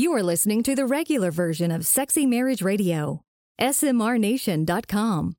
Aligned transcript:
You 0.00 0.14
are 0.14 0.22
listening 0.22 0.62
to 0.62 0.74
the 0.74 0.86
regular 0.86 1.30
version 1.30 1.70
of 1.70 1.84
Sexy 1.84 2.24
Marriage 2.24 2.62
Radio. 2.62 3.20
SMRNation.com. 3.60 5.34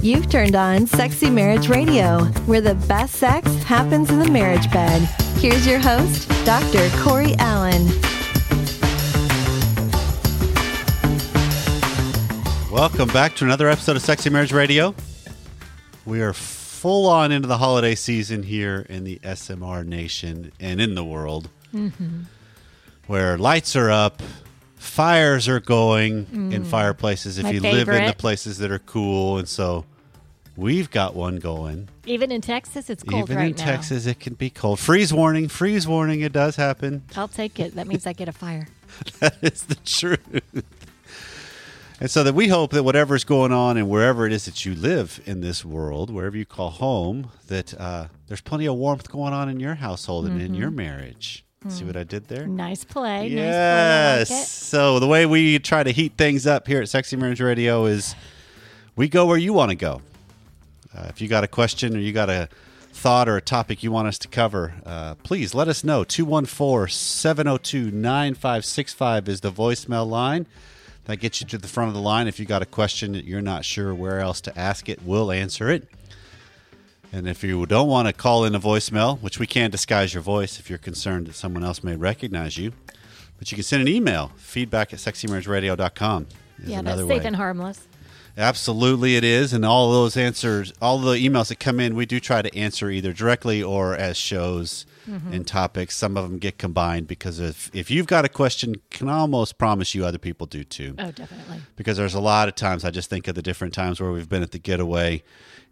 You've 0.00 0.30
turned 0.30 0.54
on 0.54 0.86
Sexy 0.86 1.30
Marriage 1.30 1.68
Radio, 1.68 2.26
where 2.46 2.60
the 2.60 2.76
best 2.86 3.16
sex 3.16 3.52
happens 3.64 4.08
in 4.08 4.20
the 4.20 4.30
marriage 4.30 4.70
bed. 4.70 5.00
Here's 5.38 5.66
your 5.66 5.80
host, 5.80 6.28
Dr. 6.46 6.88
Corey 7.02 7.34
Allen. 7.40 7.88
Welcome 12.70 13.08
back 13.08 13.34
to 13.34 13.44
another 13.44 13.68
episode 13.68 13.96
of 13.96 14.02
Sexy 14.02 14.30
Marriage 14.30 14.52
Radio. 14.52 14.94
We 16.06 16.22
are 16.22 16.34
full 16.84 17.06
on 17.06 17.32
into 17.32 17.48
the 17.48 17.56
holiday 17.56 17.94
season 17.94 18.42
here 18.42 18.84
in 18.90 19.04
the 19.04 19.18
SMR 19.20 19.86
nation 19.86 20.52
and 20.60 20.82
in 20.82 20.94
the 20.94 21.02
world, 21.02 21.48
mm-hmm. 21.74 22.24
where 23.06 23.38
lights 23.38 23.74
are 23.74 23.90
up, 23.90 24.20
fires 24.76 25.48
are 25.48 25.60
going 25.60 26.26
mm. 26.26 26.52
in 26.52 26.62
fireplaces 26.62 27.38
if 27.38 27.44
My 27.44 27.52
you 27.52 27.60
live 27.60 27.88
in 27.88 28.04
the 28.04 28.12
places 28.12 28.58
that 28.58 28.70
are 28.70 28.80
cool. 28.80 29.38
And 29.38 29.48
so 29.48 29.86
we've 30.58 30.90
got 30.90 31.14
one 31.14 31.36
going. 31.36 31.88
Even 32.04 32.30
in 32.30 32.42
Texas, 32.42 32.90
it's 32.90 33.02
cold 33.02 33.30
Even 33.30 33.36
right 33.38 33.52
in 33.52 33.56
now. 33.56 33.64
Texas, 33.64 34.04
it 34.04 34.20
can 34.20 34.34
be 34.34 34.50
cold. 34.50 34.78
Freeze 34.78 35.10
warning, 35.10 35.48
freeze 35.48 35.88
warning, 35.88 36.20
it 36.20 36.34
does 36.34 36.56
happen. 36.56 37.02
I'll 37.16 37.28
take 37.28 37.58
it. 37.58 37.76
That 37.76 37.86
means 37.86 38.06
I 38.06 38.12
get 38.12 38.28
a 38.28 38.32
fire. 38.32 38.68
that 39.20 39.38
is 39.40 39.62
the 39.62 39.76
truth. 39.76 40.64
And 42.00 42.10
so 42.10 42.24
that 42.24 42.34
we 42.34 42.48
hope 42.48 42.72
that 42.72 42.82
whatever's 42.82 43.24
going 43.24 43.52
on 43.52 43.76
and 43.76 43.88
wherever 43.88 44.26
it 44.26 44.32
is 44.32 44.46
that 44.46 44.64
you 44.64 44.74
live 44.74 45.20
in 45.26 45.40
this 45.40 45.64
world, 45.64 46.10
wherever 46.10 46.36
you 46.36 46.44
call 46.44 46.70
home, 46.70 47.30
that 47.46 47.78
uh, 47.80 48.08
there's 48.26 48.40
plenty 48.40 48.66
of 48.66 48.74
warmth 48.74 49.08
going 49.10 49.32
on 49.32 49.48
in 49.48 49.60
your 49.60 49.76
household 49.76 50.26
and 50.26 50.40
in 50.40 50.54
your 50.54 50.70
marriage. 50.70 51.44
See 51.68 51.84
what 51.84 51.96
I 51.96 52.04
did 52.04 52.28
there? 52.28 52.46
Nice 52.46 52.84
play. 52.84 53.28
Yes. 53.28 54.28
Nice 54.28 54.28
play. 54.28 54.36
Like 54.36 54.46
so 54.46 54.98
the 54.98 55.06
way 55.06 55.24
we 55.24 55.58
try 55.58 55.82
to 55.82 55.92
heat 55.92 56.12
things 56.18 56.46
up 56.46 56.66
here 56.66 56.82
at 56.82 56.90
Sexy 56.90 57.16
Marriage 57.16 57.40
Radio 57.40 57.86
is 57.86 58.14
we 58.96 59.08
go 59.08 59.24
where 59.24 59.38
you 59.38 59.54
want 59.54 59.70
to 59.70 59.74
go. 59.74 60.02
Uh, 60.94 61.06
if 61.08 61.22
you 61.22 61.28
got 61.28 61.42
a 61.42 61.48
question 61.48 61.96
or 61.96 62.00
you 62.00 62.12
got 62.12 62.28
a 62.28 62.50
thought 62.92 63.30
or 63.30 63.38
a 63.38 63.40
topic 63.40 63.82
you 63.82 63.90
want 63.90 64.08
us 64.08 64.18
to 64.18 64.28
cover, 64.28 64.74
uh, 64.84 65.14
please 65.22 65.54
let 65.54 65.66
us 65.66 65.82
know. 65.82 66.04
214 66.04 66.92
702 66.94 67.90
9565 67.90 69.28
is 69.28 69.40
the 69.40 69.50
voicemail 69.50 70.06
line. 70.06 70.44
That 71.06 71.18
gets 71.18 71.40
you 71.40 71.46
to 71.48 71.58
the 71.58 71.68
front 71.68 71.88
of 71.88 71.94
the 71.94 72.00
line. 72.00 72.28
If 72.28 72.40
you 72.40 72.46
got 72.46 72.62
a 72.62 72.66
question 72.66 73.12
that 73.12 73.24
you're 73.24 73.42
not 73.42 73.64
sure 73.64 73.94
where 73.94 74.20
else 74.20 74.40
to 74.42 74.58
ask 74.58 74.88
it, 74.88 75.02
we'll 75.02 75.30
answer 75.30 75.70
it. 75.70 75.86
And 77.12 77.28
if 77.28 77.44
you 77.44 77.64
don't 77.66 77.88
want 77.88 78.08
to 78.08 78.12
call 78.14 78.44
in 78.44 78.54
a 78.54 78.60
voicemail, 78.60 79.20
which 79.20 79.38
we 79.38 79.46
can 79.46 79.70
disguise 79.70 80.14
your 80.14 80.22
voice 80.22 80.58
if 80.58 80.68
you're 80.68 80.78
concerned 80.78 81.26
that 81.28 81.34
someone 81.34 81.62
else 81.62 81.84
may 81.84 81.94
recognize 81.94 82.56
you, 82.56 82.72
but 83.38 83.52
you 83.52 83.56
can 83.56 83.62
send 83.62 83.82
an 83.82 83.88
email, 83.88 84.32
feedback 84.36 84.92
at 84.92 84.98
sexymarriageradio.com. 84.98 86.26
Is 86.62 86.68
Yeah, 86.70 86.82
that's 86.82 87.00
safe 87.00 87.08
way. 87.08 87.20
and 87.24 87.36
harmless. 87.36 87.86
Absolutely, 88.36 89.16
it 89.16 89.24
is. 89.24 89.52
And 89.52 89.64
all 89.64 89.92
those 89.92 90.16
answers, 90.16 90.72
all 90.82 90.98
the 90.98 91.14
emails 91.14 91.48
that 91.48 91.60
come 91.60 91.78
in, 91.78 91.94
we 91.94 92.06
do 92.06 92.18
try 92.18 92.42
to 92.42 92.56
answer 92.56 92.90
either 92.90 93.12
directly 93.12 93.62
or 93.62 93.94
as 93.94 94.16
shows 94.16 94.86
mm-hmm. 95.08 95.32
and 95.32 95.46
topics. 95.46 95.96
Some 95.96 96.16
of 96.16 96.28
them 96.28 96.38
get 96.38 96.58
combined 96.58 97.06
because 97.06 97.38
if, 97.38 97.70
if 97.72 97.90
you've 97.90 98.06
got 98.06 98.24
a 98.24 98.28
question, 98.28 98.76
can 98.90 99.08
almost 99.08 99.56
promise 99.56 99.94
you 99.94 100.04
other 100.04 100.18
people 100.18 100.46
do 100.46 100.64
too. 100.64 100.94
Oh, 100.98 101.12
definitely. 101.12 101.60
Because 101.76 101.96
there's 101.96 102.14
a 102.14 102.20
lot 102.20 102.48
of 102.48 102.54
times 102.54 102.84
I 102.84 102.90
just 102.90 103.08
think 103.08 103.28
of 103.28 103.34
the 103.34 103.42
different 103.42 103.72
times 103.72 104.00
where 104.00 104.10
we've 104.10 104.28
been 104.28 104.42
at 104.42 104.50
the 104.50 104.58
getaway 104.58 105.22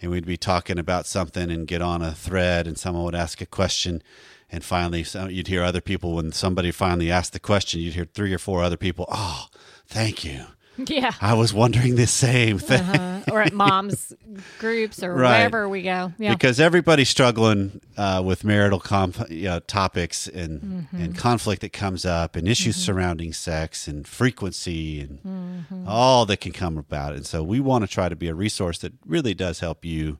and 0.00 0.10
we'd 0.10 0.26
be 0.26 0.36
talking 0.36 0.78
about 0.78 1.06
something 1.06 1.50
and 1.50 1.66
get 1.66 1.82
on 1.82 2.02
a 2.02 2.12
thread 2.12 2.66
and 2.66 2.78
someone 2.78 3.04
would 3.04 3.14
ask 3.14 3.40
a 3.40 3.46
question. 3.46 4.02
And 4.50 4.62
finally, 4.62 5.02
so 5.02 5.22
uh, 5.22 5.28
you'd 5.28 5.48
hear 5.48 5.62
other 5.62 5.80
people 5.80 6.14
when 6.14 6.30
somebody 6.30 6.70
finally 6.70 7.10
asked 7.10 7.32
the 7.32 7.40
question, 7.40 7.80
you'd 7.80 7.94
hear 7.94 8.04
three 8.04 8.34
or 8.34 8.38
four 8.38 8.62
other 8.62 8.76
people, 8.76 9.06
Oh, 9.08 9.46
thank 9.86 10.24
you. 10.24 10.44
Yeah. 10.88 11.12
I 11.20 11.34
was 11.34 11.52
wondering 11.52 11.96
the 11.96 12.06
same 12.06 12.58
thing. 12.58 12.80
Uh, 12.80 13.22
or 13.30 13.42
at 13.42 13.52
mom's 13.64 14.12
groups 14.58 15.02
or 15.02 15.14
Right. 15.14 15.38
wherever 15.38 15.68
we 15.68 15.82
go. 15.82 16.12
Yeah. 16.18 16.32
because 16.32 16.58
everybody's 16.58 17.08
struggling 17.10 17.80
uh, 17.96 18.22
with 18.24 18.42
marital 18.42 18.80
comp- 18.80 19.30
you 19.30 19.44
know, 19.44 19.58
topics 19.60 20.26
and 20.28 20.60
Mm-hmm. 20.62 20.96
and 21.02 21.16
conflict 21.18 21.60
that 21.62 21.72
comes 21.72 22.04
up 22.06 22.36
and 22.36 22.48
issues 22.48 22.76
surrounding 22.76 23.32
sex 23.32 23.86
and 23.86 24.06
frequency 24.08 25.00
and 25.00 25.18
Mm-hmm. 25.22 25.84
all 25.86 26.24
that 26.26 26.40
can 26.40 26.52
come 26.52 26.78
about. 26.78 27.14
And 27.14 27.26
so 27.26 27.42
we 27.42 27.60
want 27.60 27.82
to 27.84 27.88
try 27.88 28.08
to 28.08 28.16
be 28.16 28.28
a 28.28 28.34
resource 28.34 28.78
that 28.78 28.92
really 29.06 29.34
does 29.34 29.60
help 29.60 29.84
you. 29.84 30.18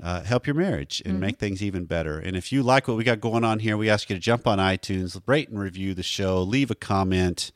Uh, 0.00 0.22
help 0.22 0.46
your 0.46 0.54
marriage 0.54 1.02
and 1.04 1.14
Mm-hmm. 1.14 1.20
make 1.22 1.38
things 1.38 1.60
even 1.62 1.84
better. 1.84 2.18
And 2.20 2.36
if 2.36 2.52
you 2.52 2.62
like 2.62 2.86
what 2.86 2.96
we 2.96 3.02
got 3.04 3.20
going 3.20 3.42
on 3.42 3.58
here, 3.58 3.76
we 3.76 3.90
ask 3.90 4.08
you 4.08 4.14
to 4.14 4.20
jump 4.20 4.46
on 4.46 4.58
iTunes, 4.58 5.20
rate 5.26 5.48
and 5.48 5.58
review 5.58 5.92
the 5.92 6.04
show, 6.04 6.40
leave 6.40 6.70
a 6.70 6.76
comment, 6.76 7.50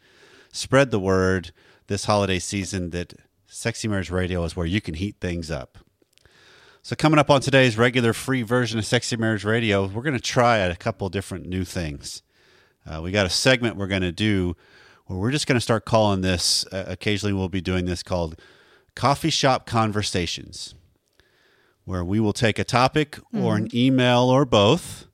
spread 0.50 0.91
the 0.91 0.98
word 0.98 1.52
this 1.92 2.06
holiday 2.06 2.38
season 2.38 2.88
that 2.88 3.12
Sexy 3.47 3.86
Marriage 3.86 4.10
Radio 4.10 4.42
is 4.44 4.56
where 4.56 4.64
you 4.64 4.80
can 4.80 4.94
heat 4.94 5.16
things 5.20 5.50
up. 5.50 5.76
So, 6.80 6.97
coming 6.97 7.19
up 7.19 7.28
on 7.28 7.42
today's 7.42 7.76
regular 7.76 8.14
free 8.14 8.41
version 8.41 8.78
of 8.78 8.86
Sexy 8.86 9.14
Marriage 9.16 9.44
Radio, 9.44 9.86
we're 9.86 10.03
going 10.03 10.14
to 10.14 10.20
try 10.20 10.56
a 10.56 10.75
couple 10.75 11.10
different 11.10 11.47
new 11.47 11.64
things. 11.64 12.22
Uh, 12.86 13.03
we 13.03 13.12
got 13.12 13.26
a 13.26 13.30
segment 13.30 13.76
we're 13.76 13.88
going 13.88 14.03
to 14.03 14.10
do 14.10 14.56
where 15.06 15.19
we're 15.19 15.30
just 15.30 15.47
going 15.47 15.56
to 15.56 15.60
start 15.60 15.84
calling 15.84 16.22
this, 16.22 16.64
uh, 16.72 16.84
occasionally 16.86 17.34
we'll 17.34 17.50
be 17.50 17.60
doing 17.60 17.84
this 17.84 18.03
called 18.03 18.41
Coffee 18.97 19.30
Shop 19.30 19.66
Conversations, 19.66 20.74
where 21.84 22.03
we 22.03 22.19
will 22.19 22.32
take 22.32 22.59
a 22.59 22.64
topic 22.64 23.19
or 23.34 23.56
an 23.56 23.69
email 23.74 24.22
or 24.22 24.47
both 24.47 25.09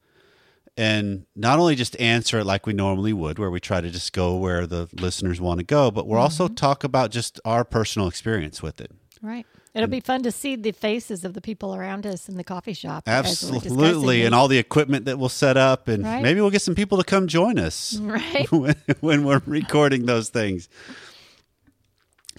and 0.78 1.26
not 1.34 1.58
only 1.58 1.74
just 1.74 1.98
answer 2.00 2.38
it 2.38 2.44
like 2.44 2.64
we 2.66 2.72
normally 2.72 3.12
would, 3.12 3.38
where 3.38 3.50
we 3.50 3.60
try 3.60 3.80
to 3.80 3.90
just 3.90 4.12
go 4.12 4.36
where 4.36 4.66
the 4.66 4.88
listeners 4.92 5.40
want 5.40 5.58
to 5.58 5.64
go, 5.64 5.90
but 5.90 6.06
we'll 6.06 6.20
also 6.20 6.46
talk 6.48 6.84
about 6.84 7.10
just 7.10 7.40
our 7.44 7.64
personal 7.64 8.06
experience 8.08 8.62
with 8.62 8.80
it. 8.80 8.90
right. 9.20 9.44
It'll 9.74 9.88
be 9.88 10.00
fun 10.00 10.22
to 10.24 10.32
see 10.32 10.56
the 10.56 10.72
faces 10.72 11.24
of 11.24 11.34
the 11.34 11.40
people 11.40 11.72
around 11.74 12.04
us 12.04 12.28
in 12.28 12.36
the 12.36 12.42
coffee 12.42 12.72
shop. 12.72 13.04
as 13.06 13.24
we're 13.24 13.28
discussing 13.28 13.66
Absolutely, 13.66 14.24
and 14.24 14.34
all 14.34 14.48
the 14.48 14.58
equipment 14.58 15.04
that 15.04 15.18
we'll 15.20 15.28
set 15.28 15.56
up, 15.56 15.86
and 15.86 16.02
Right. 16.02 16.22
maybe 16.22 16.40
we'll 16.40 16.50
get 16.50 16.62
some 16.62 16.74
people 16.74 16.98
to 16.98 17.04
come 17.04 17.28
join 17.28 17.58
us 17.60 17.96
Right. 18.00 18.50
when, 18.50 18.74
when 19.00 19.24
we're 19.24 19.42
recording 19.46 20.06
those 20.06 20.30
things. 20.30 20.68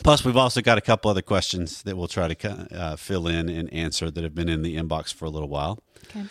Plus, 0.03 0.25
we've 0.25 0.35
also 0.37 0.61
got 0.61 0.77
a 0.77 0.81
couple 0.81 1.11
other 1.11 1.21
questions 1.21 1.83
that 1.83 1.95
we'll 1.95 2.07
try 2.07 2.27
to 2.33 2.67
uh, 2.75 2.95
fill 2.95 3.27
in 3.27 3.47
and 3.47 3.71
answer 3.73 4.09
that 4.11 4.23
have 4.23 4.33
been 4.35 4.49
in 4.49 4.61
the 4.61 4.75
inbox 4.75 5.13
for 5.13 5.25
a 5.25 5.29
little 5.29 5.49
while. 5.49 5.83
Okay. 6.09 6.25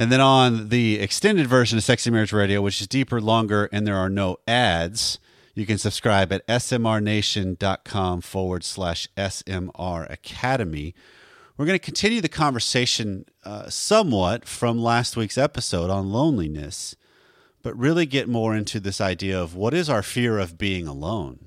And 0.00 0.12
then 0.12 0.20
on 0.20 0.68
the 0.68 1.00
extended 1.00 1.48
version 1.48 1.76
of 1.76 1.82
Sexy 1.82 2.08
Marriage 2.08 2.32
Radio, 2.32 2.62
which 2.62 2.80
is 2.80 2.86
deeper, 2.86 3.20
longer, 3.20 3.68
and 3.72 3.84
there 3.84 3.96
are 3.96 4.08
no 4.08 4.36
ads, 4.46 5.18
you 5.56 5.66
can 5.66 5.76
subscribe 5.76 6.32
at 6.32 6.46
smrnation.com 6.46 8.20
forward 8.20 8.62
slash 8.62 9.08
SMR 9.16 10.08
Academy. 10.08 10.94
We're 11.56 11.66
going 11.66 11.78
to 11.78 11.84
continue 11.84 12.20
the 12.20 12.28
conversation 12.28 13.24
uh, 13.44 13.68
somewhat 13.68 14.46
from 14.46 14.78
last 14.78 15.16
week's 15.16 15.36
episode 15.36 15.90
on 15.90 16.12
loneliness, 16.12 16.94
but 17.64 17.76
really 17.76 18.06
get 18.06 18.28
more 18.28 18.54
into 18.54 18.78
this 18.78 19.00
idea 19.00 19.42
of 19.42 19.56
what 19.56 19.74
is 19.74 19.90
our 19.90 20.04
fear 20.04 20.38
of 20.38 20.56
being 20.56 20.86
alone. 20.86 21.40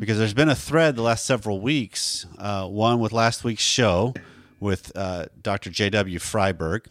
Because 0.00 0.18
there's 0.18 0.34
been 0.34 0.48
a 0.48 0.56
thread 0.56 0.96
the 0.96 1.02
last 1.02 1.24
several 1.24 1.60
weeks, 1.60 2.26
uh, 2.36 2.66
one 2.66 2.98
with 2.98 3.12
last 3.12 3.44
week's 3.44 3.62
show 3.62 4.12
with 4.60 4.90
uh, 4.96 5.26
Dr. 5.40 5.70
J.W. 5.70 6.18
Freiberg, 6.18 6.86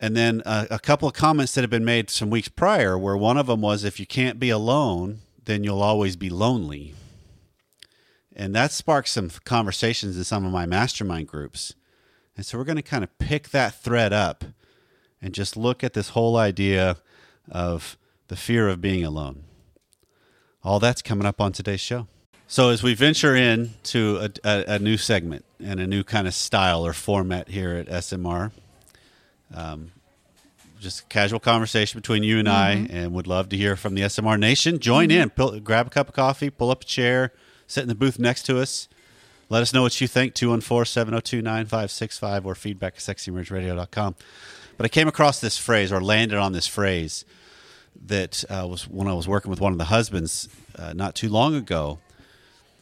and 0.00 0.16
then 0.16 0.42
uh, 0.46 0.66
a 0.70 0.78
couple 0.78 1.06
of 1.08 1.14
comments 1.14 1.54
that 1.54 1.60
have 1.62 1.70
been 1.70 1.84
made 1.84 2.10
some 2.10 2.30
weeks 2.30 2.48
prior, 2.48 2.96
where 2.98 3.16
one 3.16 3.36
of 3.36 3.46
them 3.46 3.60
was, 3.60 3.84
if 3.84 4.00
you 4.00 4.06
can't 4.06 4.38
be 4.38 4.50
alone, 4.50 5.18
then 5.44 5.62
you'll 5.64 5.82
always 5.82 6.16
be 6.16 6.30
lonely. 6.30 6.94
And 8.34 8.54
that 8.54 8.72
sparked 8.72 9.08
some 9.08 9.30
conversations 9.44 10.16
in 10.16 10.24
some 10.24 10.46
of 10.46 10.52
my 10.52 10.64
mastermind 10.64 11.28
groups. 11.28 11.74
And 12.36 12.46
so 12.46 12.56
we're 12.56 12.64
going 12.64 12.76
to 12.76 12.82
kind 12.82 13.04
of 13.04 13.18
pick 13.18 13.50
that 13.50 13.74
thread 13.74 14.12
up 14.12 14.44
and 15.20 15.34
just 15.34 15.56
look 15.56 15.84
at 15.84 15.92
this 15.92 16.10
whole 16.10 16.36
idea 16.36 16.96
of 17.50 17.98
the 18.28 18.36
fear 18.36 18.68
of 18.68 18.80
being 18.80 19.04
alone. 19.04 19.44
All 20.62 20.78
that's 20.78 21.02
coming 21.02 21.26
up 21.26 21.40
on 21.40 21.52
today's 21.52 21.80
show. 21.80 22.06
So 22.50 22.68
as 22.70 22.82
we 22.82 22.94
venture 22.94 23.36
into 23.36 24.16
a, 24.16 24.30
a, 24.42 24.74
a 24.74 24.78
new 24.80 24.96
segment 24.96 25.44
and 25.62 25.78
a 25.78 25.86
new 25.86 26.02
kind 26.02 26.26
of 26.26 26.34
style 26.34 26.84
or 26.84 26.92
format 26.92 27.46
here 27.46 27.76
at 27.76 27.86
SMR, 27.86 28.50
um, 29.54 29.92
just 30.80 31.08
casual 31.08 31.38
conversation 31.38 32.00
between 32.00 32.24
you 32.24 32.40
and 32.40 32.48
I, 32.48 32.88
and 32.90 33.12
would 33.12 33.28
love 33.28 33.50
to 33.50 33.56
hear 33.56 33.76
from 33.76 33.94
the 33.94 34.02
SMR 34.02 34.36
Nation. 34.36 34.80
Join 34.80 35.12
in, 35.12 35.30
pull, 35.30 35.60
grab 35.60 35.86
a 35.86 35.90
cup 35.90 36.08
of 36.08 36.14
coffee, 36.14 36.50
pull 36.50 36.72
up 36.72 36.82
a 36.82 36.84
chair, 36.84 37.32
sit 37.68 37.82
in 37.82 37.88
the 37.88 37.94
booth 37.94 38.18
next 38.18 38.42
to 38.46 38.58
us. 38.58 38.88
Let 39.48 39.62
us 39.62 39.72
know 39.72 39.82
what 39.82 40.00
you 40.00 40.08
think, 40.08 40.34
214-702-9565 40.34 42.46
or 42.46 42.56
feedback 42.56 42.94
at 42.94 42.98
sexymarriageradio.com. 42.98 44.16
But 44.76 44.84
I 44.84 44.88
came 44.88 45.06
across 45.06 45.40
this 45.40 45.56
phrase 45.56 45.92
or 45.92 46.00
landed 46.00 46.38
on 46.38 46.50
this 46.50 46.66
phrase 46.66 47.24
that 48.06 48.42
uh, 48.50 48.66
was 48.68 48.88
when 48.88 49.06
I 49.06 49.12
was 49.12 49.28
working 49.28 49.52
with 49.52 49.60
one 49.60 49.70
of 49.70 49.78
the 49.78 49.84
husbands 49.84 50.48
uh, 50.76 50.92
not 50.94 51.14
too 51.14 51.28
long 51.28 51.54
ago, 51.54 52.00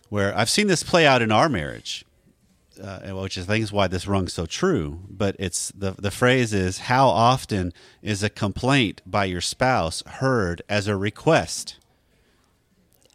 where 0.09 0.37
I've 0.37 0.51
seen 0.51 0.67
this 0.67 0.83
play 0.83 1.07
out 1.07 1.23
in 1.23 1.31
our 1.33 1.49
marriage. 1.49 2.05
uh, 2.83 3.01
which 3.21 3.37
I 3.37 3.43
think 3.43 3.65
is 3.65 3.73
why 3.73 3.89
this 3.89 4.07
rung 4.07 4.29
so 4.29 4.47
true. 4.47 5.01
But 5.11 5.35
it's 5.39 5.73
the 5.77 5.93
the 5.99 6.11
phrase 6.13 6.53
is 6.55 6.79
how 6.79 7.09
often 7.09 7.73
is 8.03 8.23
a 8.23 8.31
complaint 8.31 9.03
by 9.05 9.25
your 9.25 9.41
spouse 9.41 10.03
heard 10.07 10.63
as 10.69 10.87
a 10.87 10.97
request? 10.97 11.77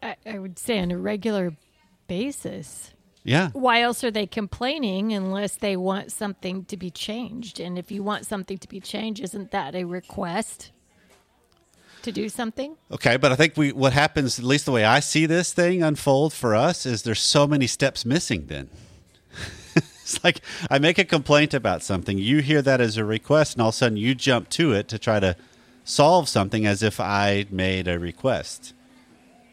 I, 0.02 0.16
I 0.26 0.38
would 0.38 0.58
say 0.58 0.78
on 0.80 0.90
a 0.90 0.98
regular 0.98 1.54
basis. 2.08 2.90
Yeah, 3.26 3.48
Why 3.54 3.80
else 3.80 4.04
are 4.04 4.10
they 4.10 4.26
complaining 4.26 5.14
unless 5.14 5.56
they 5.56 5.78
want 5.78 6.12
something 6.12 6.66
to 6.66 6.76
be 6.76 6.90
changed? 6.90 7.58
And 7.58 7.78
if 7.78 7.90
you 7.90 8.02
want 8.02 8.26
something 8.26 8.58
to 8.58 8.68
be 8.68 8.80
changed, 8.80 9.22
isn't 9.22 9.50
that 9.50 9.74
a 9.74 9.84
request 9.84 10.72
to 12.04 12.12
do 12.12 12.28
something? 12.28 12.76
Okay, 12.90 13.16
but 13.16 13.32
I 13.32 13.36
think 13.36 13.56
we 13.56 13.72
what 13.72 13.92
happens, 13.92 14.38
at 14.38 14.44
least 14.44 14.66
the 14.66 14.72
way 14.72 14.84
I 14.84 15.00
see 15.00 15.26
this 15.26 15.52
thing 15.52 15.82
unfold 15.82 16.32
for 16.32 16.54
us, 16.54 16.86
is 16.86 17.02
there's 17.02 17.20
so 17.20 17.46
many 17.46 17.66
steps 17.66 18.04
missing. 18.04 18.46
Then 18.46 18.70
it's 19.74 20.22
like 20.22 20.40
I 20.70 20.78
make 20.78 20.98
a 20.98 21.04
complaint 21.04 21.52
about 21.54 21.82
something, 21.82 22.18
you 22.18 22.40
hear 22.40 22.62
that 22.62 22.80
as 22.80 22.96
a 22.96 23.04
request, 23.04 23.54
and 23.54 23.62
all 23.62 23.70
of 23.70 23.74
a 23.74 23.78
sudden 23.78 23.98
you 23.98 24.14
jump 24.14 24.48
to 24.50 24.72
it 24.72 24.88
to 24.88 24.98
try 24.98 25.20
to 25.20 25.36
solve 25.84 26.28
something 26.28 26.64
as 26.66 26.82
if 26.82 27.00
I 27.00 27.46
made 27.50 27.88
a 27.88 27.98
request. 27.98 28.72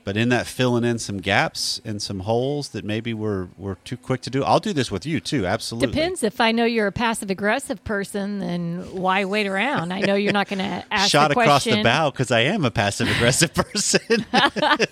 But 0.04 0.18
in 0.18 0.30
that 0.30 0.48
filling 0.48 0.84
in 0.84 0.98
some 0.98 1.18
gaps 1.20 1.80
and 1.86 2.02
some 2.02 2.22
holes 2.22 2.70
that 2.70 2.84
maybe 2.84 3.14
we're 3.14 3.50
we're 3.58 3.76
too 3.76 3.98
quick 3.98 4.22
to 4.22 4.30
do. 4.30 4.44
I'll 4.44 4.60
do 4.60 4.74
this 4.74 4.90
with 4.90 5.06
you 5.06 5.20
too. 5.20 5.46
Absolutely. 5.46 5.92
Depends. 5.94 6.24
If 6.24 6.42
I 6.42 6.52
know 6.52 6.66
you're 6.66 6.88
a 6.88 6.92
passive 6.92 7.30
aggressive 7.30 7.84
person, 7.84 8.40
then 8.40 8.80
why 8.96 9.26
wait 9.26 9.46
around? 9.46 9.92
I 9.94 10.02
know 10.02 10.16
you're 10.16 10.34
not 10.34 10.48
going 10.48 10.60
to 10.80 10.84
ask 10.92 11.12
Shot 11.12 11.28
the 11.28 11.40
across 11.40 11.64
question. 11.64 11.80
the 11.80 11.84
bow 11.84 12.10
because 12.10 12.32
I 12.32 12.42
am 12.42 12.66
a 12.66 12.72
passive 12.72 13.10
aggressive 13.10 13.54
person. 13.56 14.26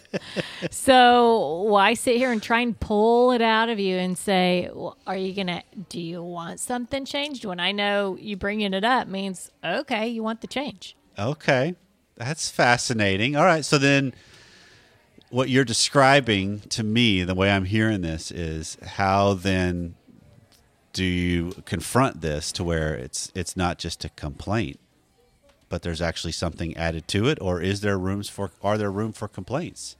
So 0.71 1.63
why 1.67 1.94
sit 1.94 2.17
here 2.17 2.31
and 2.31 2.41
try 2.41 2.59
and 2.61 2.77
pull 2.79 3.31
it 3.31 3.41
out 3.41 3.69
of 3.69 3.79
you 3.79 3.95
and 3.97 4.17
say, 4.17 4.69
well, 4.73 4.97
"Are 5.07 5.15
you 5.15 5.33
gonna? 5.33 5.63
Do 5.89 6.00
you 6.00 6.21
want 6.21 6.59
something 6.59 7.06
changed?" 7.06 7.45
When 7.45 7.59
I 7.59 7.71
know 7.71 8.17
you 8.19 8.35
bringing 8.35 8.73
it 8.73 8.83
up 8.83 9.07
means 9.07 9.51
okay, 9.63 10.07
you 10.07 10.23
want 10.23 10.41
the 10.41 10.47
change. 10.47 10.95
Okay. 11.17 11.75
That's 12.15 12.50
fascinating. 12.50 13.35
All 13.35 13.45
right. 13.45 13.63
So 13.63 13.77
then 13.77 14.13
what 15.30 15.50
you're 15.50 15.66
describing 15.66 16.62
to 16.70 16.84
me, 16.84 17.24
the 17.24 17.36
way 17.36 17.52
I'm 17.52 17.66
hearing 17.66 18.02
this 18.02 18.31
is 18.31 18.78
how 18.84 19.34
then 19.34 19.96
do 20.94 21.04
you 21.04 21.52
confront 21.66 22.22
this 22.22 22.52
to 22.54 22.64
where 22.64 22.96
it's 22.96 23.31
it's 23.36 23.56
not 23.56 23.78
just 23.78 24.04
a 24.04 24.10
complaint, 24.10 24.80
but 25.70 25.84
there's 25.84 26.02
actually 26.02 26.31
something 26.31 26.76
added 26.76 27.08
to 27.10 27.28
it 27.28 27.38
or 27.42 27.62
is 27.62 27.81
there 27.81 27.98
rooms 27.98 28.28
for 28.28 28.52
are 28.64 28.78
there 28.78 28.92
room 28.92 29.14
for 29.14 29.28
complaints 29.28 29.96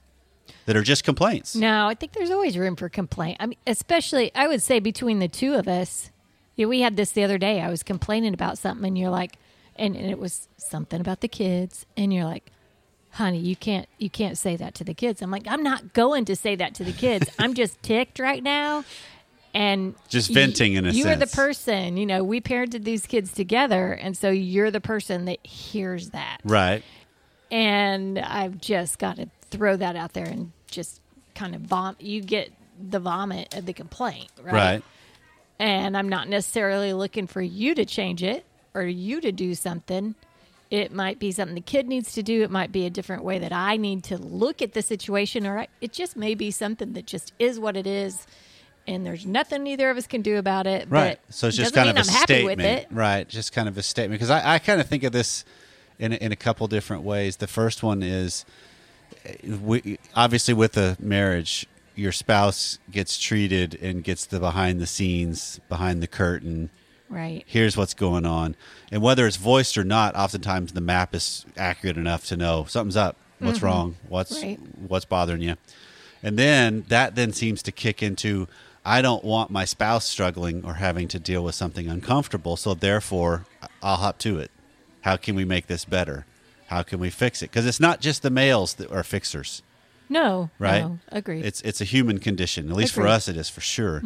that 0.66 0.76
are 0.76 0.82
just 0.82 1.04
complaints? 1.04 1.54
No, 1.54 1.86
I 1.86 1.94
think 1.94 2.12
there's 2.12 2.30
always 2.30 2.58
room 2.58 2.76
for 2.76 2.88
complaint. 2.88 3.36
I 3.40 3.46
mean, 3.46 3.58
especially 3.66 4.32
I 4.34 4.48
would 4.48 4.62
say 4.62 4.80
between 4.80 5.20
the 5.20 5.28
two 5.28 5.54
of 5.54 5.68
us. 5.68 6.10
Yeah, 6.56 6.66
we 6.66 6.80
had 6.80 6.96
this 6.96 7.12
the 7.12 7.24
other 7.24 7.38
day. 7.38 7.60
I 7.60 7.70
was 7.70 7.82
complaining 7.82 8.34
about 8.34 8.58
something, 8.58 8.86
and 8.86 8.98
you're 8.98 9.08
like, 9.08 9.36
and, 9.76 9.96
and 9.96 10.10
it 10.10 10.18
was 10.18 10.46
something 10.58 11.00
about 11.00 11.20
the 11.22 11.28
kids, 11.28 11.86
and 11.96 12.12
you're 12.12 12.24
like, 12.24 12.50
honey, 13.12 13.38
you 13.38 13.56
can't 13.56 13.88
you 13.98 14.10
can't 14.10 14.36
say 14.38 14.56
that 14.56 14.74
to 14.76 14.84
the 14.84 14.94
kids. 14.94 15.22
I'm 15.22 15.30
like, 15.30 15.46
I'm 15.48 15.62
not 15.62 15.92
going 15.92 16.24
to 16.26 16.36
say 16.36 16.56
that 16.56 16.74
to 16.76 16.84
the 16.84 16.92
kids. 16.92 17.28
I'm 17.38 17.54
just 17.54 17.82
ticked 17.82 18.18
right 18.18 18.42
now. 18.42 18.84
And 19.52 19.96
Just 20.08 20.30
y- 20.30 20.34
venting 20.34 20.74
in 20.74 20.84
a 20.86 20.92
sense. 20.92 20.96
you 21.04 21.10
are 21.10 21.16
the 21.16 21.26
person, 21.26 21.96
you 21.96 22.06
know, 22.06 22.22
we 22.22 22.40
parented 22.40 22.84
these 22.84 23.04
kids 23.04 23.32
together, 23.32 23.92
and 23.92 24.16
so 24.16 24.30
you're 24.30 24.70
the 24.70 24.80
person 24.80 25.24
that 25.24 25.44
hears 25.44 26.10
that. 26.10 26.38
Right. 26.44 26.84
And 27.50 28.16
I've 28.20 28.60
just 28.60 29.00
got 29.00 29.16
to 29.16 29.28
throw 29.50 29.74
that 29.76 29.96
out 29.96 30.12
there 30.12 30.26
and 30.26 30.52
just 30.70 31.00
kind 31.34 31.56
of 31.56 31.62
vom. 31.62 31.96
You 31.98 32.20
get 32.20 32.52
the 32.80 33.00
vomit 33.00 33.52
of 33.56 33.66
the 33.66 33.72
complaint, 33.72 34.28
right? 34.40 34.52
Right. 34.54 34.82
And 35.58 35.96
I'm 35.96 36.08
not 36.08 36.28
necessarily 36.28 36.92
looking 36.92 37.26
for 37.26 37.42
you 37.42 37.74
to 37.74 37.84
change 37.84 38.22
it 38.22 38.44
or 38.72 38.82
you 38.84 39.20
to 39.20 39.32
do 39.32 39.56
something. 39.56 40.14
It 40.70 40.92
might 40.92 41.18
be 41.18 41.32
something 41.32 41.56
the 41.56 41.60
kid 41.60 41.88
needs 41.88 42.12
to 42.14 42.22
do. 42.22 42.42
It 42.42 42.50
might 42.50 42.70
be 42.70 42.86
a 42.86 42.90
different 42.90 43.24
way 43.24 43.40
that 43.40 43.52
I 43.52 43.76
need 43.76 44.04
to 44.04 44.16
look 44.18 44.62
at 44.62 44.72
the 44.72 44.82
situation, 44.82 45.44
or 45.46 45.58
I, 45.60 45.68
it 45.80 45.92
just 45.92 46.16
may 46.16 46.34
be 46.36 46.52
something 46.52 46.92
that 46.92 47.06
just 47.06 47.32
is 47.40 47.58
what 47.58 47.76
it 47.76 47.88
is, 47.88 48.24
and 48.86 49.04
there's 49.04 49.26
nothing 49.26 49.66
either 49.66 49.90
of 49.90 49.96
us 49.96 50.06
can 50.06 50.22
do 50.22 50.36
about 50.38 50.68
it. 50.68 50.88
Right. 50.88 51.18
But 51.26 51.34
So 51.34 51.48
it's 51.48 51.56
just 51.56 51.74
kind 51.74 51.90
of 51.90 51.96
a 51.96 52.00
I'm 52.00 52.06
happy 52.06 52.34
statement. 52.34 52.58
with 52.58 52.66
it. 52.66 52.88
Right. 52.92 53.28
Just 53.28 53.52
kind 53.52 53.68
of 53.68 53.76
a 53.78 53.82
statement. 53.82 54.20
Because 54.20 54.30
I, 54.30 54.54
I 54.54 54.58
kind 54.60 54.80
of 54.80 54.86
think 54.86 55.02
of 55.02 55.12
this 55.12 55.44
in 55.98 56.12
a, 56.12 56.16
in 56.16 56.30
a 56.30 56.36
couple 56.36 56.66
different 56.68 57.02
ways. 57.02 57.38
The 57.38 57.48
first 57.48 57.82
one 57.82 58.02
is 58.04 58.44
uh, 59.26 59.56
we, 59.56 59.98
obviously 60.14 60.54
with 60.54 60.76
a 60.76 60.96
marriage, 61.00 61.66
your 61.96 62.12
spouse 62.12 62.78
gets 62.90 63.18
treated 63.18 63.74
and 63.82 64.04
gets 64.04 64.24
the 64.24 64.38
behind 64.38 64.80
the 64.80 64.86
scenes, 64.86 65.60
behind 65.68 66.00
the 66.00 66.06
curtain. 66.06 66.70
Right. 67.10 67.44
Here's 67.46 67.76
what's 67.76 67.92
going 67.92 68.24
on. 68.24 68.54
And 68.90 69.02
whether 69.02 69.26
it's 69.26 69.36
voiced 69.36 69.76
or 69.76 69.84
not, 69.84 70.14
oftentimes 70.16 70.72
the 70.72 70.80
map 70.80 71.14
is 71.14 71.44
accurate 71.56 71.96
enough 71.98 72.24
to 72.26 72.36
know 72.36 72.64
something's 72.68 72.96
up. 72.96 73.16
What's 73.40 73.62
wrong? 73.62 73.96
What's 74.08 74.36
Mm-hmm. 74.38 74.46
Right. 74.48 74.60
what's 74.88 75.04
bothering 75.04 75.42
you? 75.42 75.56
And 76.22 76.38
then 76.38 76.84
that 76.88 77.14
then 77.16 77.32
seems 77.32 77.62
to 77.64 77.72
kick 77.72 78.02
into 78.02 78.46
I 78.84 79.02
don't 79.02 79.24
want 79.24 79.50
my 79.50 79.64
spouse 79.66 80.06
struggling 80.06 80.64
or 80.64 80.74
having 80.74 81.08
to 81.08 81.18
deal 81.18 81.42
with 81.44 81.54
something 81.54 81.86
uncomfortable, 81.88 82.56
so 82.56 82.72
therefore 82.74 83.44
I'll 83.82 83.96
hop 83.96 84.18
to 84.20 84.38
it. 84.38 84.50
How 85.02 85.16
can 85.16 85.34
we 85.34 85.44
make 85.44 85.66
this 85.66 85.84
better? 85.84 86.24
How 86.68 86.82
can 86.82 86.98
we 87.00 87.10
fix 87.10 87.42
it? 87.42 87.50
Because 87.50 87.66
it's 87.66 87.80
not 87.80 88.00
just 88.00 88.22
the 88.22 88.30
males 88.30 88.74
that 88.74 88.90
are 88.92 89.02
fixers 89.02 89.62
No. 90.08 90.50
right? 90.58 90.80
No, 90.82 90.98
agreed. 91.08 91.44
It's 91.44 91.60
it's 91.62 91.80
a 91.80 91.84
human 91.84 92.18
condition. 92.20 92.70
At 92.70 92.76
least 92.76 92.92
for 92.94 93.06
us, 93.06 93.26
it 93.28 93.36
is 93.36 93.48
for 93.48 93.60
sure. 93.62 94.02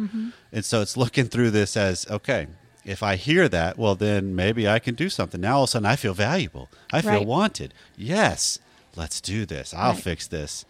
And 0.51 0.63
so 0.65 0.81
it's 0.81 0.95
looking 0.97 1.25
through 1.25 1.51
this 1.51 1.75
as 1.77 2.05
okay. 2.09 2.47
If 2.85 3.01
I 3.01 3.15
hear 3.15 3.49
that, 3.49 3.77
well, 3.79 3.95
then 3.95 4.35
maybe 4.35 4.67
I 4.69 4.77
can 4.79 4.93
do 4.95 5.09
something. 5.09 5.41
Now 5.41 5.57
all 5.57 5.63
of 5.63 5.69
a 5.69 5.71
sudden, 5.71 5.87
I 5.87 5.95
feel 5.95 6.13
valuable. 6.13 6.69
I 6.93 7.01
feel 7.01 7.11
Right. 7.13 7.25
wanted. 7.25 7.73
Yes, 7.97 8.59
let's 8.95 9.19
do 9.19 9.45
this. 9.45 9.73
I'll 9.73 9.93
Right. 9.93 10.03
fix 10.03 10.27
this. 10.27 10.65